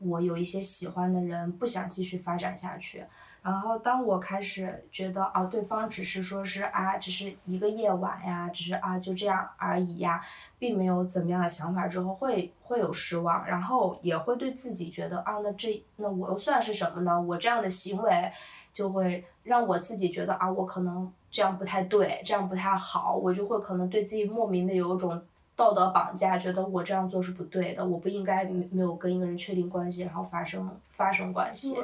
[0.00, 3.06] 我有一些喜欢的人不想继续发展下去。
[3.42, 10.20] 然后当我开始觉得啊，对方只是说是啊，只是一个夜晚呀，只是啊就这样而已呀，
[10.58, 17.20] 并没有怎么样的想法之后，会会有失望，然后也会对自己觉得啊，那这那我又算是什么呢？
[17.20, 18.30] 我这样的行为
[18.72, 25.20] 就会让我自己觉得啊，我可能这样不太对，这样不太好，我就会可能对自己莫名的有一种。
[25.54, 31.74] 道德绑架，觉得我这样做是不对的，我不应该没没有跟一个人确定关系，然后发生发生关系。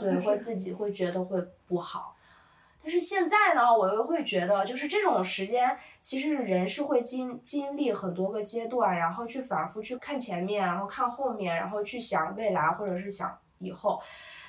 [0.00, 2.16] 对，会自己会觉得会不好。
[2.82, 14.02] 但是现在呢，我又会觉得，就是这种时间，其实人是会经经历很多个阶段，然后去反复去看前面，然后看后面，然后去想未来或者是想以后。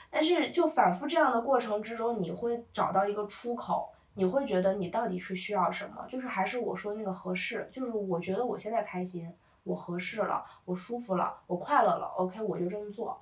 [0.10, 6.06] 但是就反复这样的过程之中，你会找到一个出口，你会觉得你到底是需要什么？
[6.08, 9.32] 就是还是我说那个合适，就是我觉得我现在开心，
[9.64, 13.20] 我合适了，我舒服了，我快乐了，OK，我就这么做。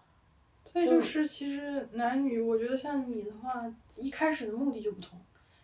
[0.72, 3.66] 所以就就是其实男女，我觉得像你的话，
[3.98, 5.20] 一开始的目的就不同。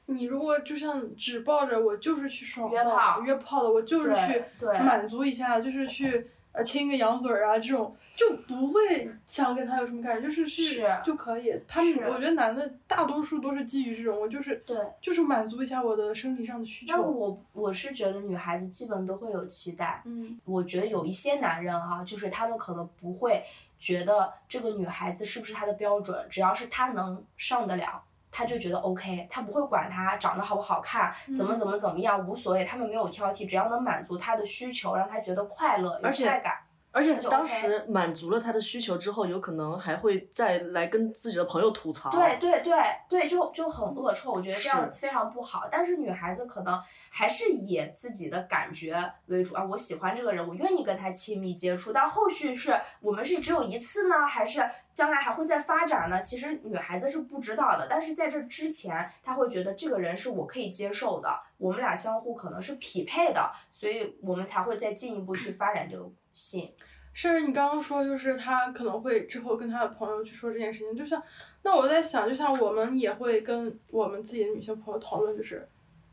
[0.10, 6.28] 你如果就像只抱着我就是去爽约炮约炮的，我就是去对对满足一下，就是去
[6.58, 11.54] 呃亲个羊嘴儿啊这种，就不会想跟他有什么感觉，就是去是就可以。
[11.68, 17.04] 他们我觉得男的大多数都是基于这种，我就是对就是满足一下我的生理上的需那求。
[17.04, 23.44] 我我是觉得女孩子基本都会有期待，嗯，我觉得有一些男人哈、就是他们可能不会
[23.78, 28.04] 觉得这个女孩子是不是他的标准，只要是他能上得了，
[28.38, 36.54] 他就觉得 OK，他不会管他长得好不好看，怎么嗯怎么怎么样，无所谓，他们没有挑剔，只要能满足他的需求，让他觉得快乐、有快感。
[36.98, 42.10] 而且就当时满足了他的需求之后，有可能还会再来跟自己的朋友吐槽。
[42.10, 42.74] 对对对
[43.08, 45.70] 对，就就很恶臭，我觉得这样非常不好。
[45.72, 46.82] 但是女孩子可能
[47.12, 51.94] 还是以自己的感觉为主啊，我喜欢这个人，我愿意跟他亲密接触。
[51.94, 56.20] 但后续是我们是只有一次呢，还是将来还会再发展呢？
[56.20, 57.86] 其实女孩子是不知道的。
[57.88, 66.74] 但是在这之前，她会觉得这个人是我可以接受的，我们俩相互可能是匹配的，所以我们才会再进一步去发展这个性。
[67.18, 71.20] 甚至你刚刚说，就是他可能会之后跟他的朋友去说这件事情，就像，
[71.64, 75.68] 那我在想，就像我们也会跟我们自己的女性朋友讨论，就是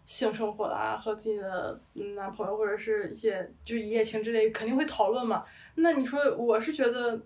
[0.06, 1.78] 性生活啦，和自己的
[2.16, 5.44] 男朋友或者是一些就一夜情之类，肯定会讨论嘛。
[5.74, 7.20] 那你说，我是觉得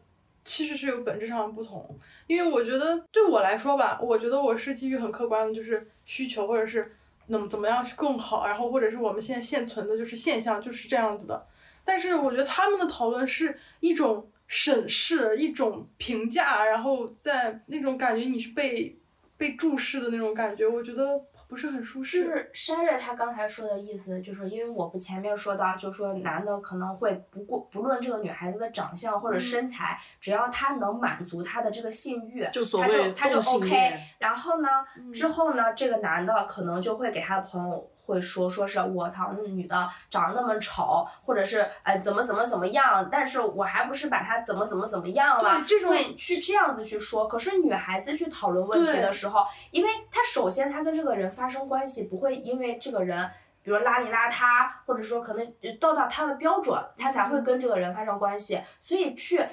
[0.45, 6.97] 其实是有本质上的不同，因为我觉得对我来说吧，我觉得我是基于很客观的，就是需求或者是
[7.29, 11.47] 能怎么样是更好，然后或者是我们现在现存的就是现象就是这样子的。
[11.89, 19.01] 但是我觉得他们的讨论是一种审视，一种评价，然后在那种感觉你是被
[19.39, 21.19] 被注视的那种感觉，我觉得
[21.49, 22.23] 不是很舒适。
[22.23, 33.95] 就是 Sherry 他刚才说的意思，就是因为我们前面说到，就说男的可能会不过不论这个女孩子的长相或者身材，只要他能满足他的这个性欲，就所他就谓他就 OK。
[34.19, 34.69] 然后呢，
[35.13, 47.29] 之后呢，这个男的可能就会给他的朋友会说，说是我操，那女的长得那么丑，或者是呃怎么怎么怎么样，但是我还不是把她怎么怎么怎么样了，对这种会去这样子去说。
[47.29, 53.31] 可是女孩子去讨论问题的时候，因为她首先她跟这个人发生关系，不会因为这个人。
[53.61, 58.59] 比如邋里邋遢，或者说可能到达他的标准，他才会跟这个人发生关系。
[58.81, 59.45] 所以去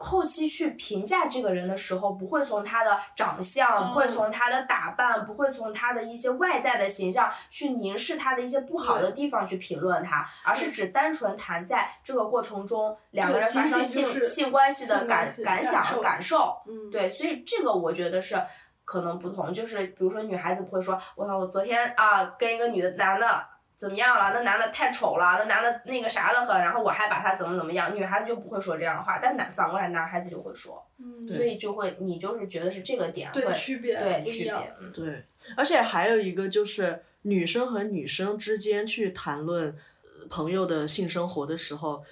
[0.00, 4.12] 后期去评价这个人的时候，不会从他的长相，不会嗯。
[4.12, 16.62] 从他的打扮，不会从他的一些外在的形象去凝视他的一些不好的地方去评论他，而是只单纯谈在这个过程中两个人发生性性关系的感感感想受感受。
[16.66, 18.40] 嗯，对，所以这个我觉得是
[18.84, 23.44] 可能不同，就是比如说女孩子不会说，我操，我昨天啊跟一个女的男的
[23.78, 34.52] 怎么样了，那男的太丑了，那男的那个啥的很，然后我还把他怎么怎么样，女孩子就不会说这样的话，但男反过来男孩子就会说，嗯，所以就会你就是觉得是这个点会对区别对区别，
[34.82, 35.24] 嗯对，
[35.56, 39.68] 而且还有一个就是女生和女生之间去谈论
[40.02, 42.02] 呃朋友的性生活的时候，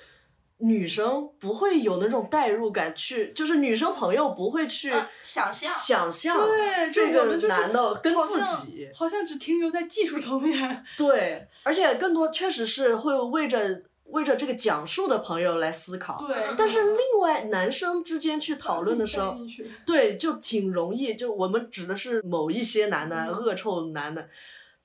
[0.58, 10.84] 女生不会有那种代入感去，就是女生朋友不会去啊想象想象对，这个男的跟自好像己，好像只停留在技术层面。
[10.96, 16.16] 对，而且更多确实是会为着为着这个讲述的朋友来思考。
[16.16, 19.36] 对，但是另外男生之间去讨论的时候
[19.84, 24.28] 对，就挺容易，就我们指的是某一些男的，嗯恶臭男的，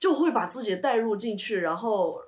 [0.00, 2.20] 就会把自己带入进去，然后，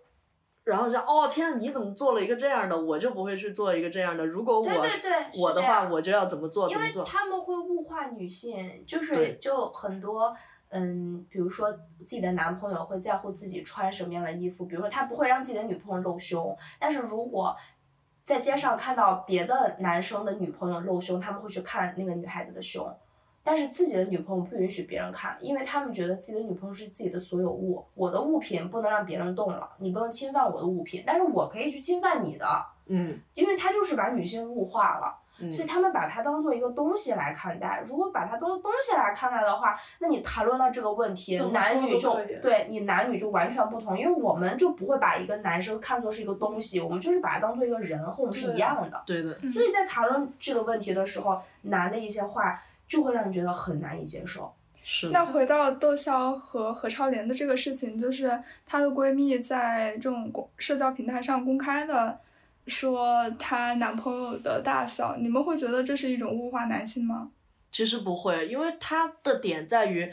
[0.63, 4.25] 然后就，哦天啊，你怎么做了一个这样的，我就不会去做一个这样的。
[4.25, 7.03] 如果我对对对我的话，我就要怎么做怎么做。
[7.03, 10.33] 他们会物化女性，就是就很多。
[10.77, 17.57] 嗯，比如说自己的男朋友会在乎自己穿什么样的衣服，比如说他不会让自己的女朋友露胸，但是如果
[18.25, 22.93] 在街上看到别的男生的女朋友露胸，他们会去看那个女孩子的胸，
[23.45, 32.47] 但是自己的女朋友不允许别人看，因为他们觉得自己的女朋友是自己的所有物，我的物品不能让别人动了，你不能侵犯我的物品，但是我可以去侵犯你的，
[32.87, 35.20] 嗯因为他就是把女性物化了。
[35.39, 37.82] 所以嗯，他们把它当做一个东西来看待。
[37.87, 49.03] 如果把它当东西来看待的话，那你谈论到这个问题男女就对你男女就完全不同，因为我们就不会把一个男生看作是一个东西，我们就是把它当做一个人，和我们是一样的。
[49.05, 54.53] 对的，所以在谈论这个问题的时候，男的一些话就会让你觉得很难以接受。
[54.87, 62.20] 是那回到窦骁和何超莲的这个事情，就是她的闺蜜在这种公社交平台上公开的
[62.67, 67.31] 说她男朋友的大小，你们会觉得这是一种物化男性吗？
[67.71, 70.09] 其实不会，因为他的点在于，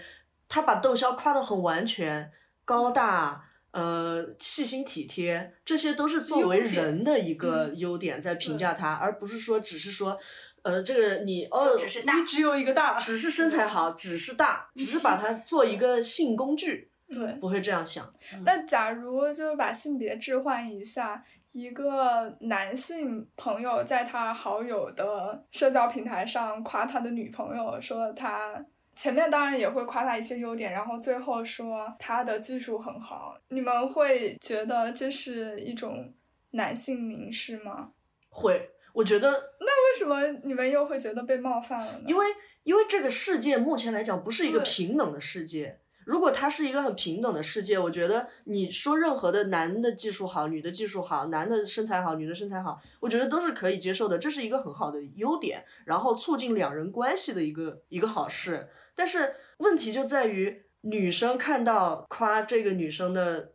[0.50, 2.32] 他把窦骁夸得很完全，
[2.66, 10.20] 高大，呃，细心体贴，这些都是作为人的一个嗯优点在评价他，而不是说只是说，
[10.64, 18.12] 呃，这个你哦，只是大你只有一个大， 只是身材好，只是大，只是把它做一个性工具，对不会这样想。
[18.44, 36.14] 那假如就是把性别置换一下，一个男性朋友在他好友的社交平台上夸他的女朋友，说他前面当然也会夸他一些优点，然后最后说他的技术很好，你们会觉得这是一种
[36.52, 37.92] 男性凝视吗？
[38.30, 39.30] 会，我觉得，
[39.60, 42.04] 那为什么你们又会觉得被冒犯了呢？
[42.06, 42.26] 因为
[42.64, 45.81] 因为这个世界目前来讲不是一个平等的世界。
[46.06, 58.70] 如果它是一个很平等的世界，我觉得你说任何的男的技术好，女的技术好，男的身材好，女的身材好，我觉得都是可以接受的，这是一个很好的优点，然后促进两人关系的一个一个好事。
[58.96, 63.54] 但是问题就在于，女生看到夸这个女生的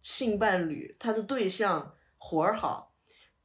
[0.00, 2.94] 性伴侣，她的对象活儿好，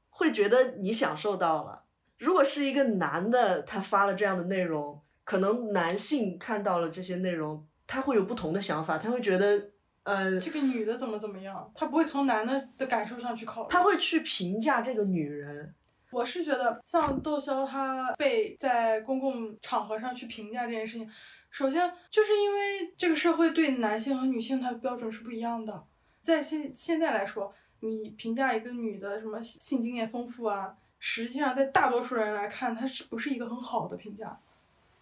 [0.10, 1.84] 会觉得你享受到了。
[2.18, 9.72] 如果是一个男的，他发了这样的内容，可能男性看到了这些内容，他会有不同的想法，他会觉得，
[10.04, 13.70] 呃，这个女的怎么怎么样，他不会从男的的感受上去考虑。
[13.70, 15.74] 他会去评价这个女人。
[16.12, 21.10] 我是觉得，像窦骁他被在公共场合上去评价这件事情，
[21.50, 25.84] 首先就是因为这个社会对男性和女性它的标准是不一样的。
[26.22, 34.40] 在现现在来说，你评价一个女的什么性经验丰富啊，实际上在大多数人来看，它是不是一个很好的评价？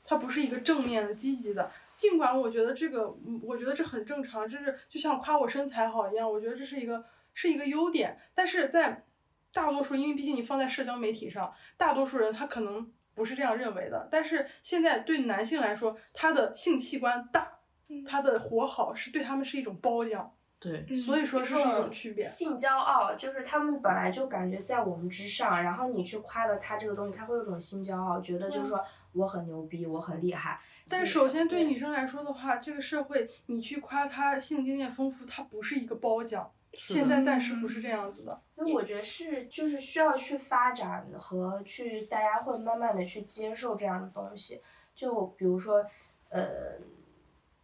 [0.07, 1.71] 它不是一个正面的、积极的。
[1.97, 8.17] 尽管我觉得这个，嗯我觉得这很正常，这是就像夸我身材好一样，我觉得这是一个是一个优点。
[8.33, 9.05] 但是在
[9.53, 14.07] 大多数，因为毕竟你放在社交媒体上，大多数人他可能不是这样认为的。
[14.11, 17.59] 但是现在对男性来说，他的性器官大，
[18.05, 20.29] 他的活好是对他们是一种褒奖，
[20.59, 22.21] 对，嗯所以说这是一种区别。
[22.21, 28.83] 性骄傲就是他们本来就感觉在我们之上，然后你去夸了他这个东西，他会有种性骄傲，觉得就是说
[29.15, 30.59] 我很牛逼，我很厉害。
[30.89, 36.51] 但首先对对女生来说的话，这个社会你去夸她性经验丰富，她不是一个褒奖。
[36.73, 38.41] 现在暂时不是这样子的。
[38.57, 44.61] 因为我觉得是就是需要去发展和去大家会慢慢的去接受这样的东西。
[44.93, 45.85] 就比如说，
[46.29, 46.77] 呃，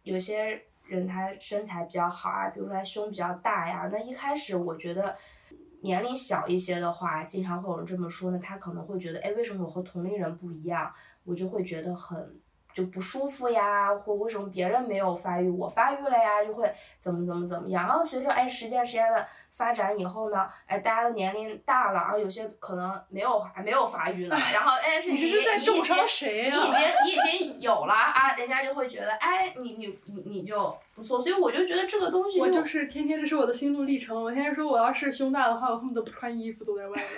[0.02, 5.14] 有些人他身材比较好啊，比如说他胸比较大呀，那一开始我觉得。
[5.84, 10.94] 年龄小一些的话，经常会有人这么说呢，他可能会觉得，哎，为什么我和同龄人不一样？
[11.24, 12.40] 我就会觉得很
[12.74, 17.86] 就不舒服呀，或为什么别人没有发育，我发育了呀，就会怎么怎么怎么样。
[17.86, 34.16] 然后随着哎时间时间的发展以后呢，哎大家的年龄大了，然后有些可能没有还没有发育呢，然后哎是你你是在重你已经伤谁呀、你已经你已经有了啊，人家就会觉得哎你你你你就不错，所以我就觉得这个东西我就是天天，这是我的心路历程。
[34.24, 37.04] 我天天说，我要是胸大的话，我恨不得不穿衣服走在外面，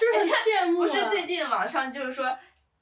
[0.00, 0.86] 就是很羡慕、啊。
[0.86, 2.34] 不是最近网上就是说。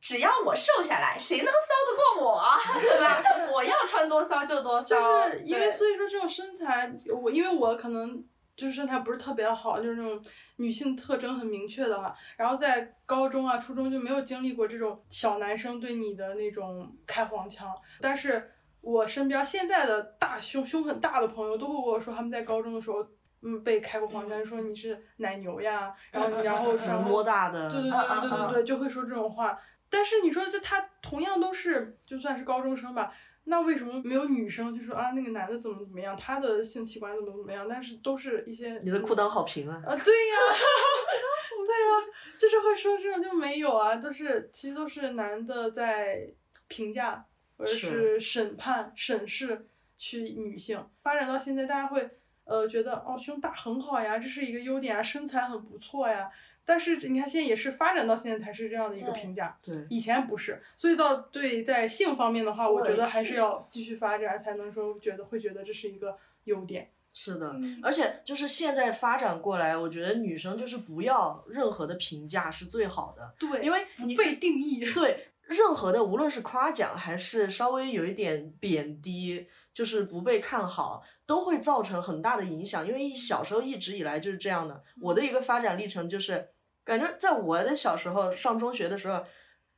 [0.03, 1.53] 只要我瘦下来，谁能骚
[1.87, 2.59] 得过我啊？
[2.75, 3.23] 对吧？
[3.55, 4.97] 我要穿多骚就多骚。
[4.97, 6.93] 就是因为所以说这种身材，
[7.23, 8.23] 我因为我可能
[8.57, 10.21] 就是身材不是特别好，就是那种
[10.57, 12.13] 女性特征很明确的嘛。
[12.37, 18.51] 然后在高中啊、初中就没有经历过这种小男生对你的那种开黄腔，但是
[18.81, 23.07] 我身边现在的大胸胸很大的朋友都会跟我说，他们在高中的时候
[23.43, 29.57] 嗯被开过黄腔，说你是奶牛呀，然后然后嗯然后摸大的，对对对对对对，就会说这种话。
[29.93, 33.13] 但是你说这他同样都是就算是高中生吧，
[33.45, 37.69] 那为什么没有女生就说啊那个男的怎么怎么样，他的性器官怎么怎么样？
[37.69, 39.75] 但是都是一些你的裤裆好平啊。
[39.85, 40.37] 啊，对呀，
[41.67, 42.07] 对呀，
[42.39, 46.27] 就是会说这种就没有啊，都是其实都是男的在
[46.69, 47.25] 评价
[47.59, 49.67] 或者是是审判、审视
[49.99, 50.83] 去女性。
[51.03, 52.09] 发展到现在，大家会
[52.45, 56.31] 呃觉得哦胸大很好呀，这是一个优点啊，身材很不错呀。
[56.65, 60.63] 但是你看现在也是发展到现在才是这样的一个评价，对，以前不是。
[60.77, 66.91] 所以到对在性方面的话，我觉得还是是要继续发展，才能说觉得会觉得这是一个优点。
[67.15, 74.83] 是的，嗯而且就是现在发展过来，我觉得女生就是不要任何的评价是最好的，对，因为不你被定义。
[74.93, 82.87] 对任何的，无论是夸奖还是稍微有一点贬低，就是不被看好，都会造成很大的影响。
[82.87, 84.83] 因为一小时候一直以来就是这样的。
[85.01, 86.49] 我的一个发展历程就是，
[86.85, 89.25] 感觉在我的小时候上中学的时候，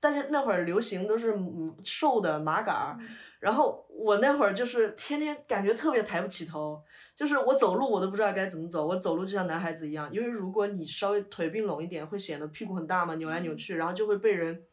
[0.00, 2.98] 大家那会儿流行都是嗯瘦的麻杆儿，
[3.40, 6.82] 然后我那会儿就是天天感觉特别抬不起头。
[7.16, 14.64] 就是我走路我都不知道该怎么走，我走路就像男孩子一样，因为如果你稍微腿并拢一点，会显得屁股很大嘛，扭来扭去，然后就会被人，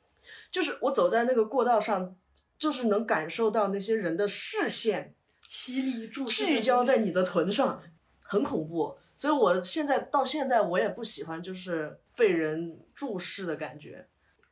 [0.51, 2.15] 就是我走在那个过道上，
[2.61, 5.15] 就是能感受到那些人的视线
[5.47, 7.81] 犀利注视聚焦在你的臀上，
[8.21, 8.95] 很恐怖。
[9.15, 14.07] 所以我现在到现在我也不喜欢就是被人注视的感觉，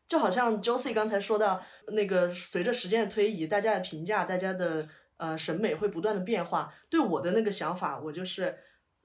[0.08, 6.74] 就好像 Josie 刚才说到那个随着时间的推移，大家的评价，大家的呃审美会不断的变化。
[6.90, 8.58] 对我的那个想法，我就是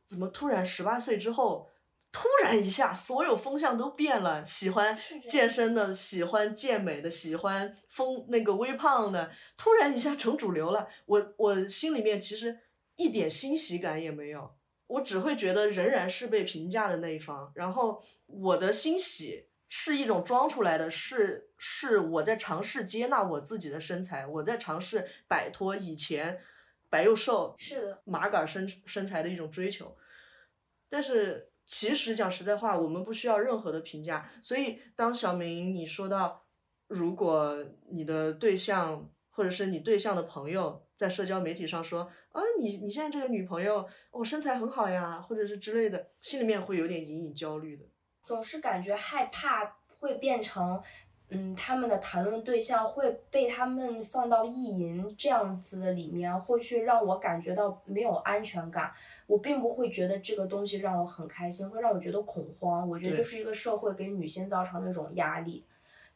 [0.07, 1.69] 怎么突然十八岁之后。
[2.17, 4.97] 突然一下，所有风向都变了，喜欢
[5.29, 10.87] 健身的，喜欢健美的，喜欢丰那个微胖的，突然一下成主流了。
[11.07, 12.57] 我我心里面其实
[12.95, 14.55] 一点欣喜感也没有，
[14.87, 17.51] 我只会觉得仍然是被评价的那一方。
[17.57, 26.39] 然后我的欣喜是一种装出来的，是是我在尝试接纳我自己的身材，我在尝试摆脱以前
[26.89, 29.97] 白又瘦是的，麻杆身身材的一种追求。
[30.89, 34.31] 但是其实讲实在话，我们不需要任何的评价。
[34.43, 36.45] 所以当小明你说到，
[36.89, 37.57] 如果
[37.91, 42.03] 你的对象或者是你对象的朋友在社交媒体上说
[42.33, 47.85] 啊，你你现在这个女朋友哦身材很好呀，或者是之类的，心里面会有点隐隐焦虑的。
[48.23, 50.81] 总是感觉害怕会变成，
[51.35, 58.93] 嗯，他们的谈论对象会被他们放到意淫这样子的里面，会去让我感觉到没有安全感。
[59.27, 62.89] 我并不会觉得这个东西让我很开心，会让我觉得恐慌。
[62.89, 65.65] 我觉得就是一个社会给女性造成的一种压力。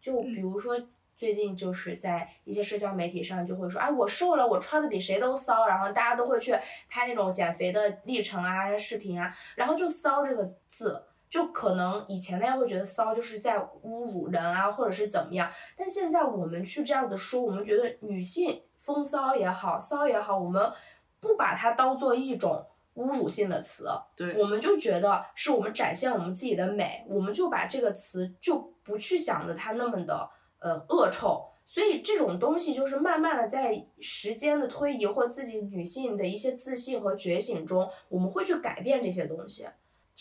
[0.01, 0.81] 就比如说。
[1.19, 6.53] 最近就是在一些社交媒体上就会说，啊，我瘦了，我穿的比谁都骚，然后大家都会去
[6.89, 20.73] 拍那种减肥的历程啊、视频啊，然后就“骚”这个字，就可能以前大家会觉得骚就是在侮辱人啊，或者是怎么样，但现在我们去这样子说，我们觉得女性风骚也好，骚也好，我们
[21.21, 31.45] 不把它当做一种侮辱性的词，对我们就觉得是我们展现我们自己的美，我们就把这个词就不去想着它那么的呃恶臭。
[31.67, 39.69] 所以这种东西就是慢慢的在时间的推移或自己女性的一些自信和觉醒中，我们会去改变这些东西。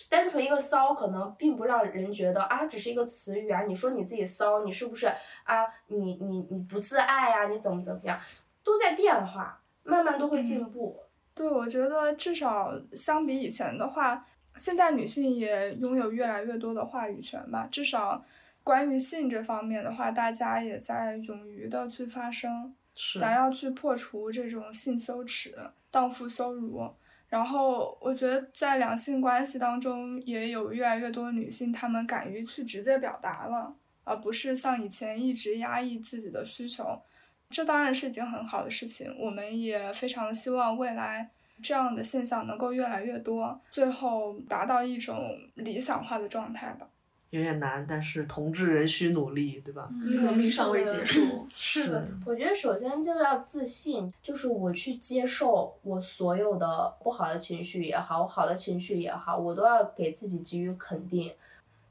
[0.09, 3.63] 单纯一个骚，可能并不让人觉得啊，只是一个词语啊。
[3.63, 5.07] 你说你自己骚，你是不是
[5.43, 5.65] 啊？
[5.87, 7.47] 你你你不自爱啊？
[7.47, 8.19] 你怎么怎么样？
[8.63, 10.99] 都在变化，慢慢都会进步。
[11.33, 14.25] 对，我觉得至少相比以前的话，
[14.55, 17.67] 现在女性也拥有越来越多的话语权吧。
[17.71, 18.23] 至少
[18.63, 25.55] 关于性这方面的话，大家也在勇于的去发声，想要去破除这种性羞耻、
[25.89, 26.87] 荡妇羞辱。
[27.29, 37.01] 然后我觉得在两性关系当中，也有越来越多女性，她们敢于去直接表达了，而不是像以前一直压抑自己的需求。
[37.49, 41.29] 这当然是一件很好的事情，我们也非常希望未来
[41.61, 46.87] 这样的现象能够越来越多，最后达到一种理想化的状态吧。
[47.31, 49.89] 有点难，但是同志仍需努力，对吧？
[50.21, 51.45] 革命尚未结束。
[51.53, 61.33] 是的，我觉得首先就要自信，就是我去接受我所有的不好的情绪也好，我好的情绪也好，我都要给自己给予肯定。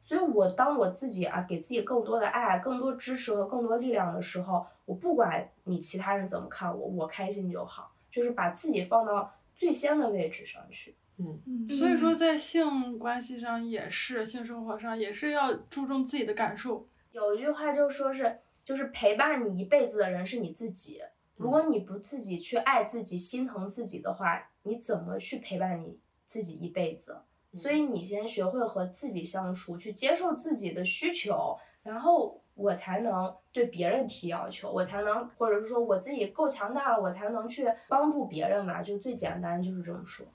[0.03, 10.95] 所以我当我自己啊给自己更多的爱、更多支持和更多力量的时候，我不管你其他人怎么看我，我开心就好，就是把自己放到最先的位置上去。
[11.19, 16.87] 嗯所以说，在性关系上也是，性生活上也是要注重自己的感受。
[17.13, 21.03] 有一句话就说是，就是陪伴你一辈子的人是你自己。
[21.37, 27.19] 如果你不自己去爱自己、心疼自己的话，你怎么去陪伴你自己一辈子。
[27.55, 38.83] 所以你先学会和自己相处，去接受自己的需求，然后我才能对别人提要求，我才能，或者是说我自己够强大了，我才能去帮助别人嘛。
[38.83, 40.27] 就最简单就是这么说。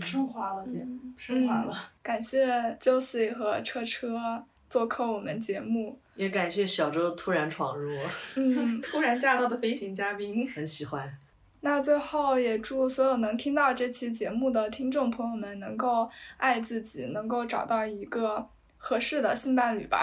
[0.00, 0.86] 升华了，姐，
[1.16, 1.90] 升华了。
[2.02, 2.46] 感谢
[2.80, 5.98] Josie 和车车做客我们节目。
[6.14, 7.90] 也感谢小周突然闯入，
[8.36, 11.18] 嗯， 突然驾到的飞行嘉宾， 很喜欢。
[11.60, 20.02] 那最后也祝所有能听到这期节目的听众朋友们能够爱自己，能够找到一个合适的性伴侣吧。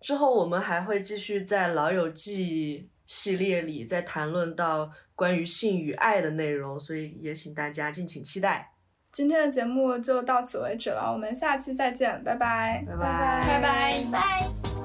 [0.00, 8.70] 之后我们还会继续在《老友记》系列里再谈论到关于性与爱的内容，所以也请大家敬请期待。
[9.18, 14.77] 今天的节目就到此为止了，我们下期再见，拜拜，拜拜，拜拜，拜。